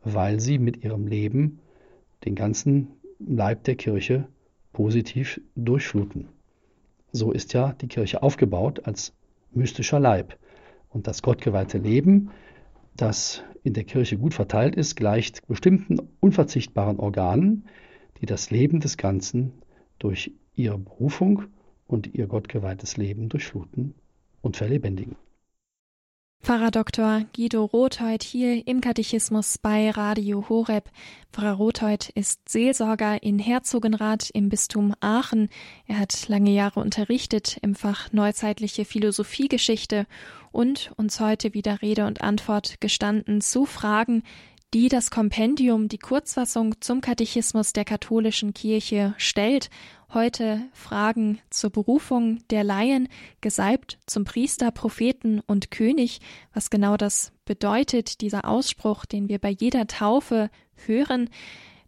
weil 0.04 0.39
sie 0.39 0.60
mit 0.60 0.84
ihrem 0.84 1.08
Leben 1.08 1.60
den 2.26 2.36
ganzen 2.36 2.91
Leib 3.19 3.63
der 3.63 3.76
Kirche 3.76 4.28
positiv 4.74 5.41
durchfluten. 5.56 6.28
So 7.12 7.32
ist 7.32 7.54
ja 7.54 7.74
die 7.74 7.88
Kirche 7.88 8.21
aufgebaut 8.24 8.86
als 8.86 9.13
mystischer 9.54 10.00
Leib. 10.00 10.38
Und 10.89 11.08
das 11.08 11.21
gottgeweihte 11.21 11.78
Leben, 11.78 12.32
das 12.95 13.41
in 13.63 13.74
der 13.74 13.84
Kirche 13.86 14.17
gut 14.17 14.34
verteilt 14.34 14.76
ist, 14.76 14.95
gleicht 14.95 15.45
bestimmten 15.48 16.00
unverzichtbaren 16.19 17.00
Organen, 17.00 17.65
die 18.21 18.26
das 18.26 18.52
Leben 18.52 18.80
des 18.80 18.98
Ganzen 18.98 19.54
durch 19.98 20.34
ihre 20.56 20.78
Berufung 20.78 21.43
und 21.88 22.13
ihr 22.13 22.28
gottgeweihtes 22.28 22.98
Leben 22.98 23.30
durchfluten 23.30 23.95
und 24.45 24.55
verlebendigen. 24.55 25.17
Pfarrer 26.45 26.69
Dr. 26.69 27.23
Guido 27.36 27.65
Rothold 27.65 28.21
hier 28.21 28.67
im 28.67 28.79
Katechismus 28.79 29.58
bei 29.58 29.89
Radio 29.89 30.47
Horeb. 30.47 30.91
Pfarrer 31.34 31.53
Rothold 31.53 32.10
ist 32.10 32.47
Seelsorger 32.47 33.23
in 33.23 33.39
Herzogenrath 33.39 34.29
im 34.29 34.49
Bistum 34.49 34.93
Aachen. 34.99 35.49
Er 35.88 35.97
hat 35.97 36.29
lange 36.29 36.51
Jahre 36.51 36.81
unterrichtet 36.81 37.58
im 37.63 37.73
Fach 37.73 38.13
Neuzeitliche 38.13 38.86
Philosophiegeschichte 38.86 40.05
und 40.51 40.91
uns 40.97 41.19
heute 41.19 41.55
wieder 41.55 41.81
Rede 41.81 42.05
und 42.05 42.21
Antwort 42.21 42.79
gestanden 42.79 43.41
zu 43.41 43.65
Fragen, 43.65 44.21
die 44.73 44.89
das 44.89 45.12
Kompendium, 45.12 45.88
die 45.88 45.97
Kurzfassung 45.97 46.82
zum 46.82 47.01
Katechismus 47.01 47.73
der 47.73 47.86
katholischen 47.86 48.54
Kirche 48.54 49.13
stellt 49.17 49.69
Heute 50.13 50.62
Fragen 50.71 51.39
zur 51.49 51.71
Berufung 51.71 52.39
der 52.49 52.63
Laien, 52.63 53.10
gesalbt 53.41 53.97
zum 54.06 54.23
Priester, 54.23 54.71
Propheten 54.71 55.41
und 55.41 55.71
König, 55.71 56.21
was 56.54 56.69
genau 56.69 56.95
das 56.95 57.34
bedeutet, 57.43 58.21
dieser 58.21 58.47
Ausspruch, 58.47 59.06
den 59.06 59.28
wir 59.28 59.39
bei 59.39 59.49
jeder 59.49 59.88
Taufe 59.88 60.49
hören. 60.86 61.30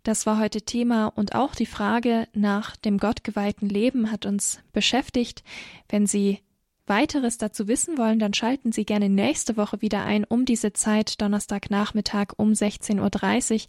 Das 0.03 0.25
war 0.25 0.39
heute 0.39 0.61
Thema 0.61 1.07
und 1.07 1.35
auch 1.35 1.55
die 1.55 1.65
Frage 1.65 2.27
nach 2.33 2.75
dem 2.75 2.97
gottgeweihten 2.97 3.69
Leben 3.69 4.11
hat 4.11 4.25
uns 4.25 4.59
beschäftigt. 4.73 5.43
Wenn 5.87 6.05
Sie 6.05 6.39
weiteres 6.87 7.37
dazu 7.37 7.67
wissen 7.67 7.97
wollen, 7.97 8.19
dann 8.19 8.33
schalten 8.33 8.71
Sie 8.71 8.85
gerne 8.85 9.09
nächste 9.09 9.57
Woche 9.57 9.81
wieder 9.81 10.03
ein 10.03 10.23
um 10.23 10.45
diese 10.45 10.73
Zeit, 10.73 11.21
Donnerstagnachmittag 11.21 12.33
um 12.37 12.51
16.30 12.51 13.53
Uhr, 13.53 13.59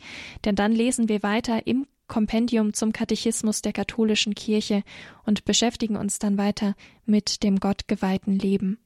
denn 0.45 0.55
dann 0.55 0.73
lesen 0.73 1.09
wir 1.09 1.23
weiter 1.23 1.67
im 1.67 1.87
Kompendium 2.07 2.73
zum 2.73 2.93
Katechismus 2.93 3.63
der 3.63 3.73
katholischen 3.73 4.35
Kirche 4.35 4.83
und 5.25 5.45
beschäftigen 5.45 5.97
uns 5.97 6.19
dann 6.19 6.39
weiter 6.39 6.75
mit 7.05 7.43
dem 7.43 7.61
gottgeweihten 7.61 8.39
Leben. 8.39 8.79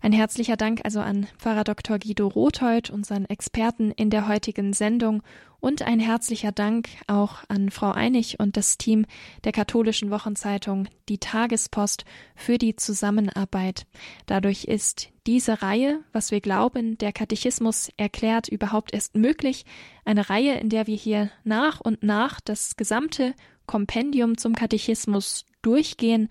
Ein 0.00 0.12
herzlicher 0.12 0.56
Dank 0.56 0.80
also 0.84 1.00
an 1.00 1.26
Pfarrer 1.38 1.64
Dr. 1.64 1.98
Guido 1.98 2.26
Rothold, 2.26 2.90
unseren 2.90 3.24
Experten 3.24 3.90
in 3.90 4.10
der 4.10 4.28
heutigen 4.28 4.72
Sendung, 4.72 5.22
und 5.60 5.82
ein 5.82 5.98
herzlicher 5.98 6.52
Dank 6.52 6.88
auch 7.08 7.38
an 7.48 7.70
Frau 7.70 7.90
Einig 7.90 8.38
und 8.38 8.56
das 8.56 8.78
Team 8.78 9.06
der 9.44 9.52
katholischen 9.52 10.10
Wochenzeitung 10.10 10.88
Die 11.08 11.18
Tagespost 11.18 12.04
für 12.36 12.58
die 12.58 12.76
Zusammenarbeit. 12.76 13.86
Dadurch 14.26 14.64
ist 14.64 15.08
diese 15.26 15.60
Reihe, 15.60 16.00
was 16.12 16.30
wir 16.30 16.40
glauben, 16.40 16.96
der 16.98 17.12
Katechismus 17.12 17.90
erklärt, 17.96 18.48
überhaupt 18.48 18.94
erst 18.94 19.16
möglich. 19.16 19.64
Eine 20.04 20.30
Reihe, 20.30 20.54
in 20.54 20.68
der 20.68 20.86
wir 20.86 20.96
hier 20.96 21.30
nach 21.44 21.80
und 21.80 22.02
nach 22.02 22.40
das 22.40 22.76
gesamte 22.76 23.34
Kompendium 23.66 24.38
zum 24.38 24.54
Katechismus 24.54 25.44
durchgehen, 25.62 26.28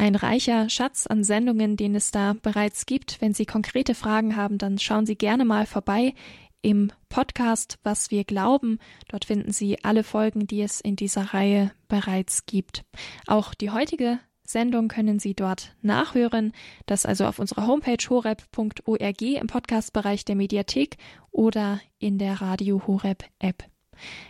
ein 0.00 0.14
reicher 0.14 0.70
Schatz 0.70 1.06
an 1.06 1.24
Sendungen, 1.24 1.76
den 1.76 1.94
es 1.94 2.10
da 2.10 2.34
bereits 2.40 2.86
gibt. 2.86 3.20
Wenn 3.20 3.34
Sie 3.34 3.44
konkrete 3.44 3.94
Fragen 3.94 4.34
haben, 4.34 4.56
dann 4.56 4.78
schauen 4.78 5.04
Sie 5.04 5.14
gerne 5.14 5.44
mal 5.44 5.66
vorbei 5.66 6.14
im 6.62 6.90
Podcast 7.10 7.78
Was 7.82 8.10
wir 8.10 8.24
glauben. 8.24 8.78
Dort 9.08 9.26
finden 9.26 9.52
Sie 9.52 9.84
alle 9.84 10.02
Folgen, 10.02 10.46
die 10.46 10.62
es 10.62 10.80
in 10.80 10.96
dieser 10.96 11.34
Reihe 11.34 11.70
bereits 11.88 12.46
gibt. 12.46 12.82
Auch 13.26 13.52
die 13.52 13.70
heutige 13.70 14.18
Sendung 14.42 14.88
können 14.88 15.18
Sie 15.18 15.34
dort 15.34 15.76
nachhören. 15.82 16.52
Das 16.86 17.04
also 17.04 17.26
auf 17.26 17.38
unserer 17.38 17.66
Homepage 17.66 18.08
horeb.org 18.08 19.22
im 19.22 19.46
Podcastbereich 19.48 20.24
der 20.24 20.34
Mediathek 20.34 20.96
oder 21.30 21.78
in 21.98 22.16
der 22.16 22.40
Radio 22.40 22.86
Horeb 22.86 23.24
App. 23.38 23.69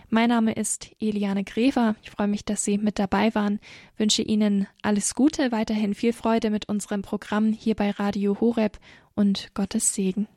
Mein 0.08 0.28
Name 0.28 0.52
ist 0.52 0.90
Eliane 1.00 1.44
Grever. 1.44 1.94
Ich 2.02 2.10
freue 2.10 2.28
mich, 2.28 2.44
dass 2.44 2.64
Sie 2.64 2.78
mit 2.78 2.98
dabei 2.98 3.34
waren. 3.34 3.60
Wünsche 3.96 4.22
Ihnen 4.22 4.66
alles 4.82 5.14
Gute, 5.14 5.52
weiterhin 5.52 5.94
viel 5.94 6.12
Freude 6.12 6.50
mit 6.50 6.68
unserem 6.68 7.02
Programm 7.02 7.52
hier 7.52 7.74
bei 7.74 7.90
Radio 7.90 8.40
Horeb 8.40 8.78
und 9.14 9.54
Gottes 9.54 9.94
Segen. 9.94 10.28